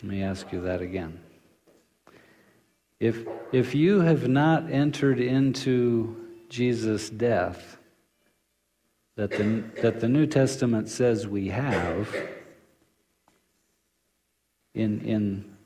Let 0.03 0.11
me 0.11 0.23
ask 0.23 0.53
you 0.53 0.61
that 0.61 0.83
again. 0.83 1.19
If, 3.01 3.27
if 3.53 3.75
you 3.75 4.01
have 4.01 4.29
not 4.29 4.71
entered 4.71 5.19
into 5.19 6.22
Jesus' 6.53 7.09
death, 7.09 7.79
that 9.17 9.31
the, 9.31 9.65
that 9.81 10.01
the 10.01 10.09
New 10.09 10.27
Testament 10.27 10.91
says 10.91 11.27
we 11.27 11.49
have 11.49 12.15
in, 14.75 15.01
in 15.01 15.57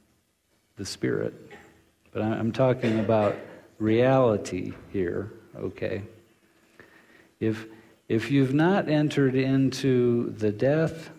the 0.77 0.85
Spirit, 0.85 1.35
but 2.13 2.23
I'm 2.23 2.53
talking 2.53 3.01
about 3.01 3.37
reality 3.79 4.75
here, 4.93 5.33
okay? 5.57 6.05
If, 7.41 7.67
if 8.09 8.31
you've 8.31 8.55
not 8.55 8.89
entered 8.89 9.35
into 9.35 10.31
the 10.39 10.53
death 10.53 11.11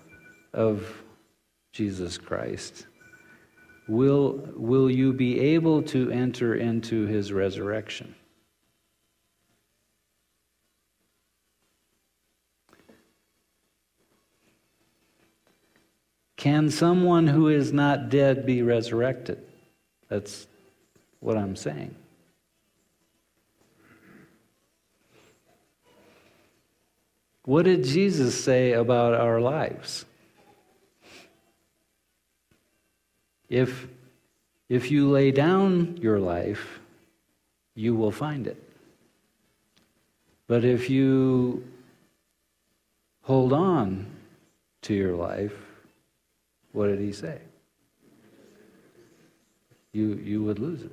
of 0.53 1.03
Jesus 1.74 2.18
Christ, 2.18 2.88
will, 3.89 4.49
will 4.55 4.89
you 4.89 5.11
be 5.11 5.41
able 5.41 5.82
to 5.84 6.09
enter 6.09 6.55
into 6.55 7.05
his 7.05 7.34
resurrection? 7.34 8.15
Can 16.38 16.70
someone 16.70 17.28
who 17.28 17.50
is 17.50 17.74
not 17.74 18.10
dead 18.10 18.46
be 18.46 18.62
resurrected? 18.62 19.44
That's 20.08 20.48
what 21.20 21.36
I'm 21.36 21.56
saying. 21.56 21.96
What 27.44 27.66
did 27.66 27.84
Jesus 27.84 28.44
say 28.44 28.74
about 28.74 29.14
our 29.14 29.42
lives? 29.42 30.06
If, 33.50 33.88
if 34.70 34.92
you 34.92 35.10
lay 35.10 35.32
down 35.32 35.98
your 35.98 36.20
life, 36.20 36.80
you 37.74 37.96
will 37.96 38.12
find 38.12 38.48
it. 38.48 38.62
But 40.48 40.66
if 40.66 40.90
you 40.90 41.66
hold 43.24 43.54
on 43.54 44.08
to 44.84 44.94
your 44.94 45.16
life, 45.16 45.66
what 46.72 46.88
did 46.88 46.99
he 46.99 47.11
say? 47.11 47.39
You, 49.93 50.13
you 50.24 50.43
would 50.43 50.59
lose 50.59 50.84
it. 50.84 50.91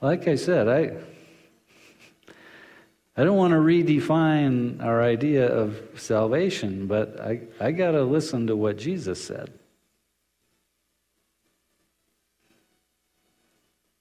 Like 0.00 0.28
I 0.28 0.34
said, 0.36 0.68
I. 0.68 0.92
I 3.18 3.24
don't 3.24 3.38
want 3.38 3.52
to 3.52 3.58
redefine 3.58 4.84
our 4.84 5.02
idea 5.02 5.46
of 5.46 5.80
salvation, 5.96 6.86
but 6.86 7.18
I, 7.18 7.40
I 7.58 7.72
got 7.72 7.92
to 7.92 8.02
listen 8.02 8.46
to 8.48 8.56
what 8.56 8.76
Jesus 8.76 9.24
said. 9.24 9.54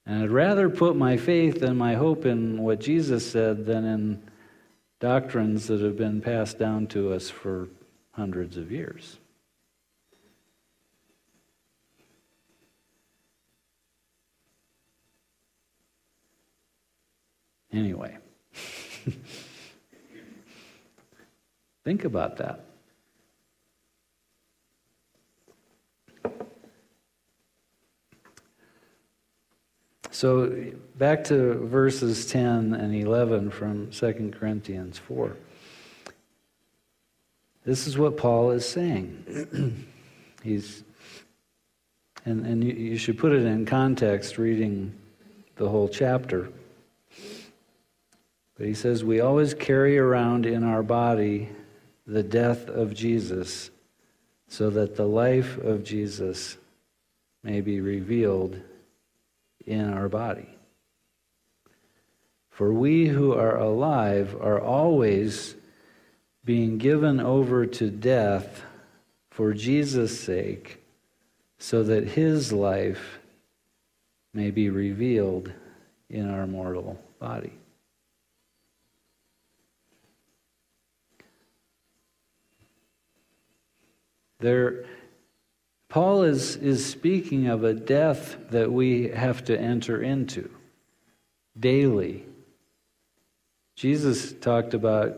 And 0.05 0.23
I'd 0.23 0.32
rather 0.32 0.69
put 0.69 0.97
my 0.97 1.15
faith 1.15 1.61
and 1.61 1.78
my 1.78 1.95
hope 1.95 2.26
in 2.26 2.61
what 2.61 2.82
Jesus 2.82 3.30
said 3.30 3.65
than 3.65 3.86
in 3.86 4.23
doctrines 5.06 5.68
that 5.68 5.82
have 5.82 5.95
been 5.95 6.20
passed 6.20 6.58
down 6.58 6.88
to 6.88 7.14
us 7.14 7.30
for 7.30 7.68
hundreds 8.14 8.58
of 8.58 8.72
years. 8.72 9.20
Anyway. 17.72 18.18
Think 21.84 22.03
about 22.03 22.38
that. 22.38 22.66
So, 30.16 30.72
back 30.97 31.26
to 31.26 31.55
verses 31.68 32.26
10 32.28 32.74
and 32.74 32.95
11 32.95 33.51
from 33.51 33.91
2 33.91 34.34
Corinthians 34.39 34.97
4. 34.97 35.36
This 37.66 37.86
is 37.86 37.97
what 37.97 38.16
Paul 38.16 38.51
is 38.51 38.66
saying. 38.66 39.86
he's, 40.41 40.86
And, 42.24 42.45
and 42.45 42.63
you, 42.63 42.72
you 42.72 42.97
should 42.97 43.18
put 43.18 43.34
it 43.34 43.43
in 43.43 43.66
context 43.66 44.38
reading 44.38 44.95
the 45.57 45.68
whole 45.68 45.89
chapter. 45.89 46.49
But 48.57 48.68
he 48.68 48.74
says, 48.74 49.03
We 49.03 49.20
always 49.20 49.53
carry 49.53 49.97
around 49.97 50.45
in 50.45 50.63
our 50.63 50.82
body 50.82 51.49
the 52.07 52.24
death 52.24 52.70
of 52.70 52.93
Jesus, 52.93 53.70
so 54.47 54.70
that 54.70 54.95
the 54.95 55.07
life 55.07 55.57
of 55.57 55.84
Jesus 55.84 56.55
may 57.43 57.59
be 57.59 57.82
revealed 57.82 58.61
in 59.66 59.93
our 59.93 60.09
body. 60.09 60.49
For 62.49 62.72
we 62.72 63.07
who 63.07 63.34
are 63.34 63.57
alive 63.57 64.36
are 64.39 64.61
always 64.61 65.55
being 66.45 66.78
given 66.78 67.20
over 67.20 67.66
to 67.66 67.89
death 67.89 68.63
for 69.30 69.53
Jesus' 69.53 70.20
sake, 70.20 70.82
so 71.57 71.84
that 71.84 72.07
his 72.07 72.53
life 72.53 73.20
may 74.34 74.51
be 74.51 74.70
revealed 74.70 75.51
in 76.09 76.30
our 76.30 76.45
mortal 76.45 76.97
body. 77.20 77.53
There, 84.39 84.86
Paul 85.96 86.24
is, 86.24 86.58
is 86.58 86.86
speaking 86.86 87.48
of 87.48 87.64
a 87.64 87.74
death 87.74 88.36
that 88.50 88.70
we 88.70 89.08
have 89.08 89.46
to 89.46 89.58
enter 89.58 90.02
into 90.02 90.50
daily. 91.58 92.26
Jesus 93.78 94.34
talked 94.34 94.74
about 94.74 95.16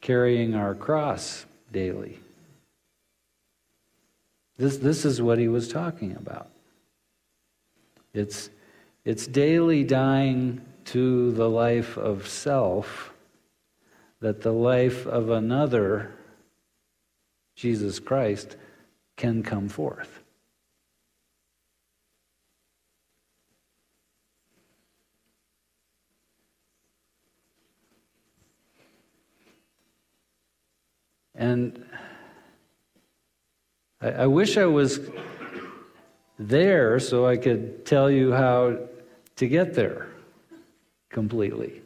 carrying 0.00 0.56
our 0.56 0.74
cross 0.74 1.46
daily. 1.70 2.18
This, 4.56 4.78
this 4.78 5.04
is 5.04 5.22
what 5.22 5.38
he 5.38 5.46
was 5.46 5.68
talking 5.68 6.16
about. 6.16 6.48
It's, 8.12 8.50
it's 9.04 9.28
daily 9.28 9.84
dying 9.84 10.60
to 10.86 11.30
the 11.30 11.48
life 11.48 11.96
of 11.96 12.26
self 12.26 13.12
that 14.18 14.42
the 14.42 14.52
life 14.52 15.06
of 15.06 15.30
another, 15.30 16.10
Jesus 17.54 18.00
Christ, 18.00 18.56
can 19.16 19.42
come 19.42 19.68
forth. 19.68 20.20
And 31.34 31.84
I, 34.00 34.10
I 34.10 34.26
wish 34.26 34.56
I 34.56 34.66
was 34.66 35.00
there 36.38 36.98
so 36.98 37.26
I 37.26 37.36
could 37.36 37.84
tell 37.86 38.10
you 38.10 38.32
how 38.32 38.78
to 39.36 39.48
get 39.48 39.74
there 39.74 40.08
completely. 41.10 41.83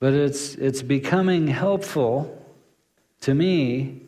But 0.00 0.14
it's, 0.14 0.56
it's 0.56 0.82
becoming 0.82 1.46
helpful 1.46 2.36
to 3.20 3.34
me 3.34 4.00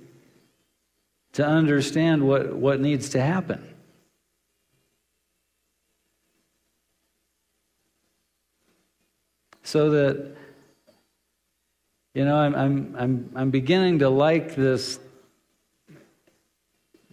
to 1.34 1.46
understand 1.46 2.26
what, 2.26 2.56
what 2.56 2.80
needs 2.80 3.10
to 3.10 3.20
happen. 3.20 3.68
So 9.62 9.90
that 9.90 10.36
you 12.14 12.26
know, 12.26 12.36
I'm, 12.36 12.54
I'm, 12.54 12.96
I'm, 12.98 13.32
I'm 13.34 13.50
beginning 13.50 14.00
to 14.00 14.10
like 14.10 14.54
this 14.54 15.00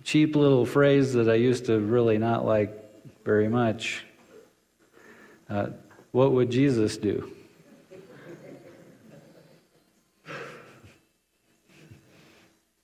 cheap 0.03 0.35
little 0.35 0.65
phrase 0.65 1.13
that 1.13 1.29
I 1.29 1.35
used 1.35 1.65
to 1.67 1.79
really 1.79 2.17
not 2.17 2.45
like 2.45 2.73
very 3.23 3.47
much. 3.47 4.03
Uh, 5.49 5.67
what 6.11 6.33
would 6.33 6.51
Jesus 6.51 6.97
do? 6.97 7.31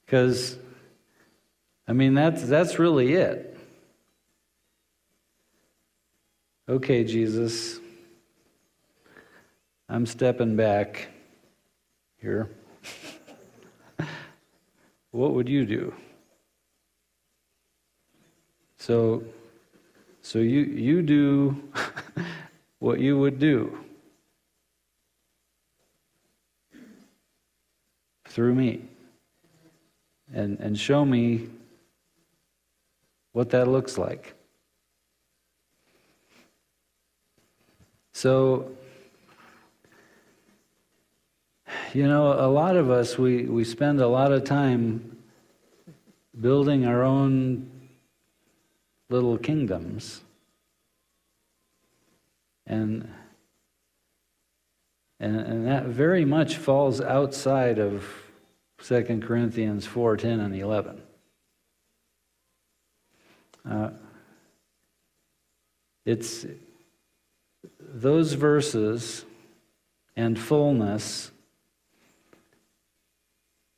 Because, 0.06 0.58
I 1.88 1.94
mean, 1.94 2.14
that's, 2.14 2.44
that's 2.44 2.78
really 2.78 3.14
it. 3.14 3.58
Okay, 6.68 7.04
Jesus, 7.04 7.80
I'm 9.88 10.06
stepping 10.06 10.56
back 10.56 11.10
here. 12.20 12.50
what 15.12 15.34
would 15.34 15.48
you 15.48 15.66
do? 15.66 15.94
So, 18.78 19.24
so 20.22 20.40
you, 20.40 20.62
you 20.62 21.02
do 21.02 21.70
what 22.80 23.00
you 23.00 23.18
would 23.20 23.40
do 23.40 23.78
through 28.28 28.56
me. 28.56 28.84
And, 30.36 30.60
and 30.60 30.78
show 30.78 31.04
me 31.04 31.48
what 33.32 33.50
that 33.50 33.68
looks 33.68 33.98
like. 33.98 34.36
So, 38.14 38.76
You 41.96 42.10
know, 42.10 42.34
a 42.34 42.52
lot 42.52 42.76
of 42.76 42.92
us, 42.92 43.18
we, 43.18 43.44
we 43.44 43.64
spend 43.64 44.02
a 44.02 44.08
lot 44.08 44.34
of 44.34 44.44
time 44.44 45.16
building 46.42 46.86
our 46.86 47.04
own 47.04 47.72
little 49.10 49.38
kingdoms. 49.38 50.22
And, 52.68 53.10
and, 55.22 55.40
and 55.40 55.68
that 55.68 55.86
very 55.86 56.26
much 56.26 56.58
falls 56.58 57.00
outside 57.00 57.80
of 57.80 58.04
2 58.88 59.20
Corinthians 59.26 59.88
4 59.88 60.16
10 60.16 60.40
and 60.40 60.56
11. 60.56 61.02
Uh, 63.68 63.90
it's 66.06 66.46
those 67.80 68.34
verses 68.34 69.26
and 70.16 70.38
fullness 70.38 71.32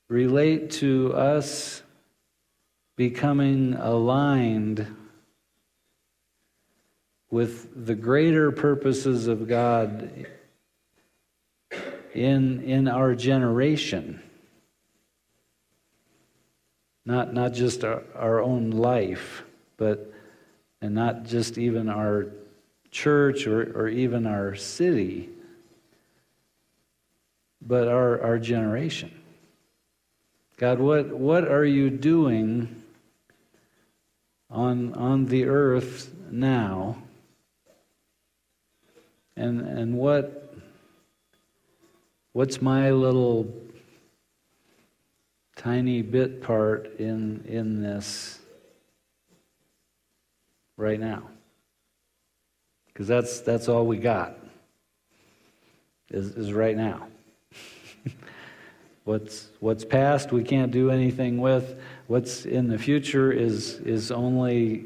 relate 0.10 0.72
to 0.72 1.14
us 1.14 1.82
becoming 2.98 3.76
aligned 3.76 4.94
with 7.32 7.86
the 7.86 7.96
greater 7.96 8.52
purposes 8.52 9.28
of 9.28 9.48
God 9.48 10.28
in, 12.14 12.62
in 12.64 12.90
our 12.90 13.16
generation. 13.16 14.22
Not, 17.08 17.34
not 17.34 17.54
just 17.54 17.86
our, 17.86 18.04
our 18.16 18.42
own 18.42 18.72
life, 18.72 19.44
but 19.78 20.12
and 20.82 20.94
not 20.94 21.24
just 21.24 21.58
even 21.58 21.88
our 21.90 22.28
church 22.92 23.48
or, 23.48 23.62
or 23.80 23.88
even 23.88 24.28
our 24.28 24.56
city, 24.56 25.30
but 27.62 27.88
our, 27.88 28.22
our 28.22 28.38
generation. 28.38 29.18
God, 30.58 30.80
what, 30.80 31.08
what 31.08 31.48
are 31.48 31.64
you 31.64 31.90
doing 31.90 32.84
on, 34.52 34.94
on 34.94 35.28
the 35.28 35.46
earth 35.46 36.14
now? 36.30 36.98
And, 39.38 39.62
and 39.62 39.98
what, 39.98 40.54
what's 42.34 42.62
my 42.62 42.92
little 42.92 43.44
tiny 45.58 46.02
bit 46.04 46.42
part 46.42 46.98
in, 47.00 47.44
in 47.48 47.82
this 47.82 48.40
right 50.78 51.00
now? 51.00 51.24
Because 52.88 53.08
that's, 53.08 53.42
that's 53.42 53.68
all 53.68 53.86
we 53.86 53.98
got, 53.98 54.38
is, 56.10 56.36
is 56.36 56.54
right 56.54 56.78
now. 56.78 57.08
What's, 59.04 59.48
what's 59.62 59.86
past, 59.86 60.34
we 60.34 60.44
can't 60.44 60.70
do 60.70 60.92
anything 60.92 61.38
with. 61.38 61.80
What's 62.08 62.46
in 62.46 62.68
the 62.68 62.78
future 62.78 63.32
is, 63.32 63.76
is 63.76 64.12
only 64.12 64.84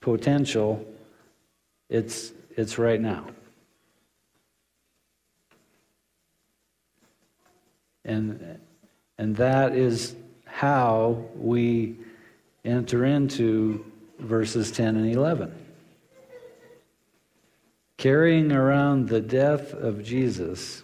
potential. 0.00 0.86
It's, 1.88 2.30
it's 2.56 2.78
right 2.78 3.00
now. 3.00 3.26
And, 8.04 8.60
and 9.18 9.36
that 9.36 9.74
is 9.74 10.14
how 10.46 11.24
we 11.34 11.96
enter 12.64 13.04
into 13.04 13.84
verses 14.18 14.70
10 14.70 14.96
and 14.96 15.12
11. 15.12 15.52
Carrying 17.96 18.52
around 18.52 19.08
the 19.08 19.20
death 19.20 19.74
of 19.74 20.02
Jesus 20.04 20.82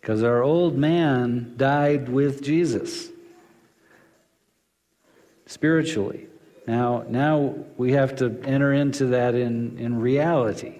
because 0.00 0.22
our 0.22 0.42
old 0.42 0.76
man 0.76 1.54
died 1.56 2.08
with 2.08 2.42
Jesus. 2.42 3.10
spiritually. 5.46 6.28
Now, 6.68 7.04
now 7.08 7.56
we 7.76 7.92
have 7.92 8.14
to 8.16 8.40
enter 8.44 8.72
into 8.72 9.06
that 9.06 9.34
in, 9.34 9.76
in 9.78 10.00
reality. 10.00 10.78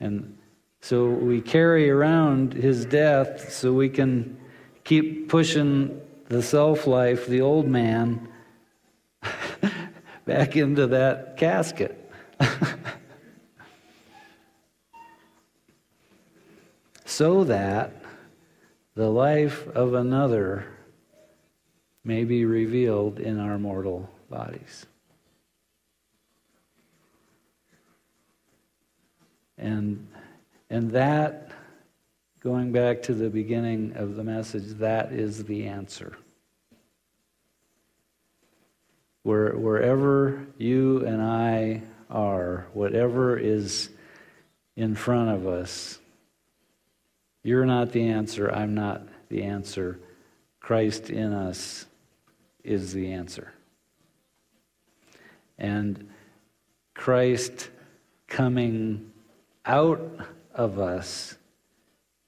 And 0.00 0.38
so 0.82 1.06
we 1.06 1.40
carry 1.40 1.88
around 1.88 2.52
his 2.52 2.84
death 2.84 3.52
so 3.52 3.72
we 3.72 3.88
can 3.88 4.36
keep 4.82 5.28
pushing 5.28 6.00
the 6.26 6.42
self 6.42 6.88
life, 6.88 7.26
the 7.28 7.40
old 7.40 7.68
man, 7.68 8.28
back 10.26 10.56
into 10.56 10.88
that 10.88 11.36
casket. 11.36 12.10
so 17.04 17.44
that 17.44 18.02
the 18.96 19.08
life 19.08 19.68
of 19.68 19.94
another 19.94 20.66
may 22.02 22.24
be 22.24 22.44
revealed 22.44 23.20
in 23.20 23.38
our 23.38 23.56
mortal 23.56 24.10
bodies. 24.28 24.86
And, 29.56 30.08
and 30.72 30.92
that, 30.92 31.50
going 32.40 32.72
back 32.72 33.02
to 33.02 33.12
the 33.12 33.28
beginning 33.28 33.92
of 33.94 34.16
the 34.16 34.24
message, 34.24 34.78
that 34.78 35.12
is 35.12 35.44
the 35.44 35.66
answer. 35.66 36.16
Where, 39.22 39.54
wherever 39.54 40.46
you 40.56 41.04
and 41.04 41.20
I 41.20 41.82
are, 42.08 42.68
whatever 42.72 43.36
is 43.36 43.90
in 44.74 44.94
front 44.94 45.28
of 45.28 45.46
us, 45.46 45.98
you're 47.42 47.66
not 47.66 47.92
the 47.92 48.08
answer, 48.08 48.50
I'm 48.50 48.74
not 48.74 49.02
the 49.28 49.42
answer. 49.42 50.00
Christ 50.58 51.10
in 51.10 51.34
us 51.34 51.84
is 52.64 52.94
the 52.94 53.12
answer. 53.12 53.52
And 55.58 56.08
Christ 56.94 57.68
coming 58.26 59.12
out 59.66 60.00
of 60.54 60.78
us 60.78 61.36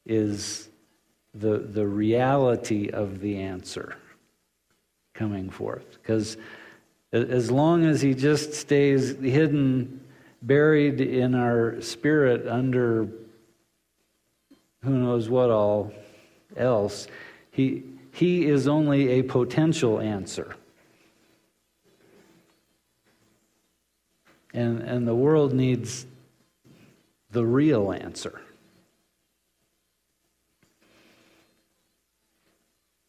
is 0.06 0.68
the, 1.34 1.58
the 1.58 1.86
reality 1.86 2.90
of 2.90 3.20
the 3.20 3.38
answer 3.38 3.96
coming 5.14 5.50
forth. 5.50 5.98
Because 6.00 6.36
as 7.12 7.50
long 7.50 7.84
as 7.84 8.00
he 8.00 8.14
just 8.14 8.54
stays 8.54 9.16
hidden, 9.16 10.00
buried 10.42 11.00
in 11.00 11.34
our 11.34 11.80
spirit 11.80 12.46
under 12.46 13.08
who 14.82 14.90
knows 14.90 15.28
what 15.30 15.50
all 15.50 15.92
else, 16.56 17.06
he, 17.50 17.82
he 18.12 18.46
is 18.46 18.68
only 18.68 19.08
a 19.12 19.22
potential 19.22 19.98
answer. 19.98 20.56
And, 24.52 24.82
and 24.82 25.08
the 25.08 25.14
world 25.14 25.52
needs 25.52 26.06
the 27.34 27.44
real 27.44 27.92
answer. 27.92 28.40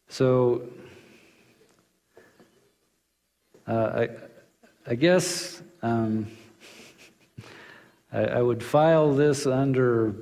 So, 0.08 0.62
uh, 3.68 3.72
I, 4.04 4.08
I 4.86 4.94
guess 4.96 5.62
um, 5.80 6.26
I, 8.12 8.24
I 8.24 8.42
would 8.42 8.64
file 8.64 9.14
this 9.14 9.46
under 9.46 10.16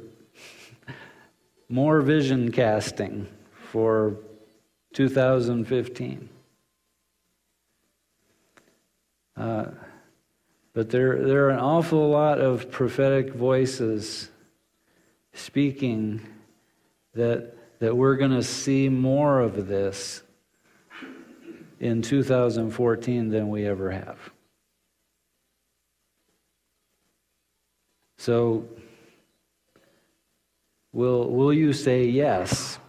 more 1.70 2.02
vision 2.02 2.52
casting 2.52 3.26
for 3.70 4.16
2015. 4.92 6.28
Uh, 9.36 9.64
but 10.74 10.90
there, 10.90 11.24
there 11.24 11.46
are 11.46 11.50
an 11.50 11.60
awful 11.60 12.10
lot 12.10 12.40
of 12.40 12.70
prophetic 12.70 13.32
voices 13.32 14.28
speaking 15.32 16.20
that, 17.14 17.54
that 17.78 17.96
we're 17.96 18.16
going 18.16 18.32
to 18.32 18.42
see 18.42 18.88
more 18.88 19.40
of 19.40 19.68
this 19.68 20.22
in 21.78 22.02
2014 22.02 23.30
than 23.30 23.48
we 23.50 23.64
ever 23.66 23.92
have. 23.92 24.18
So, 28.18 28.66
will, 30.92 31.30
will 31.30 31.52
you 31.52 31.72
say 31.72 32.06
yes 32.06 32.80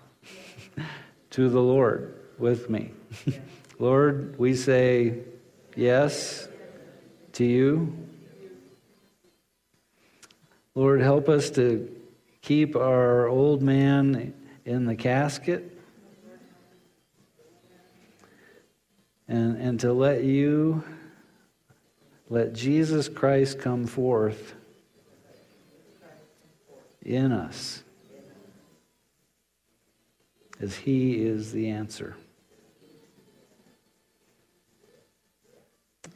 to 1.31 1.49
the 1.49 1.61
Lord 1.61 2.15
with 2.39 2.67
me? 2.67 2.93
Lord, 3.79 4.39
we 4.39 4.55
say 4.55 5.19
yes 5.75 6.47
to 7.36 7.45
you. 7.45 7.93
Lord, 10.73 11.01
help 11.01 11.29
us 11.29 11.49
to 11.51 11.89
keep 12.41 12.75
our 12.75 13.27
old 13.27 13.61
man 13.61 14.33
in 14.65 14.86
the 14.86 14.95
casket 14.95 15.77
and, 19.27 19.57
and 19.57 19.79
to 19.81 19.93
let 19.93 20.23
you, 20.23 20.83
let 22.29 22.53
Jesus 22.53 23.09
Christ 23.09 23.59
come 23.59 23.86
forth 23.86 24.53
in 27.01 27.31
us 27.31 27.83
as 30.59 30.75
he 30.75 31.21
is 31.25 31.51
the 31.51 31.69
answer. 31.69 32.15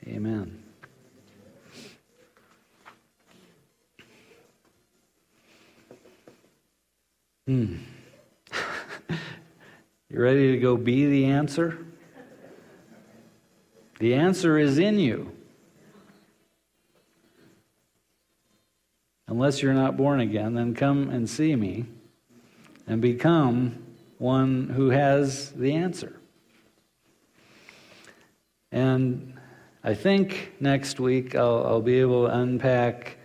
Amen. 0.07 0.59
Hmm. 7.50 7.78
you 9.10 10.22
ready 10.22 10.52
to 10.52 10.60
go 10.60 10.78
be 10.78 11.08
the 11.08 11.26
answer? 11.26 11.84
The 13.97 14.14
answer 14.14 14.60
is 14.60 14.78
in 14.78 15.00
you. 15.00 15.32
Unless 19.28 19.64
you're 19.64 19.74
not 19.74 19.97
born 19.97 20.20
again, 20.20 20.54
then 20.54 20.76
come 20.76 21.10
and 21.10 21.28
see 21.28 21.56
me 21.56 21.88
and 22.86 23.02
become 23.02 23.84
one 24.20 24.70
who 24.70 24.91
has 24.91 25.50
the 25.50 25.74
answer. 25.74 26.20
And 28.72 29.39
I 29.84 29.95
think 29.95 30.54
next 30.60 31.00
week 31.00 31.34
I'll, 31.34 31.66
I'll 31.66 31.82
be 31.82 32.00
able 32.00 32.28
to 32.28 32.32
unpack 32.36 33.18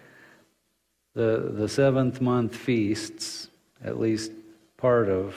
the, 1.13 1.53
the 1.55 1.69
seventh 1.69 2.23
month 2.23 2.57
feasts 2.57 3.51
at 3.85 4.01
least 4.01 4.33
part 4.77 5.09
of 5.09 5.37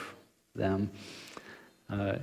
them. 0.54 0.90
Uh, 1.90 2.16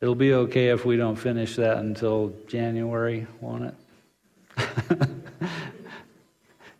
it'll 0.00 0.14
be 0.14 0.34
okay 0.34 0.68
if 0.68 0.84
we 0.84 0.96
don't 0.96 1.16
finish 1.16 1.56
that 1.56 1.78
until 1.78 2.32
January, 2.46 3.26
won't 3.40 3.64
it? 3.64 3.74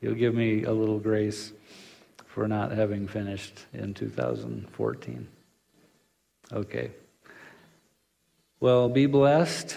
You'll 0.01 0.15
give 0.15 0.35
me 0.35 0.65
a 0.65 0.73
little 0.73 0.99
grace 0.99 1.53
for 2.27 2.49
not 2.49 2.71
having 2.71 3.07
finished 3.07 3.67
in 3.73 3.93
2014. 3.93 5.29
Okay. 6.53 6.91
Well, 8.61 8.89
be 8.89 9.07
blessed. 9.07 9.77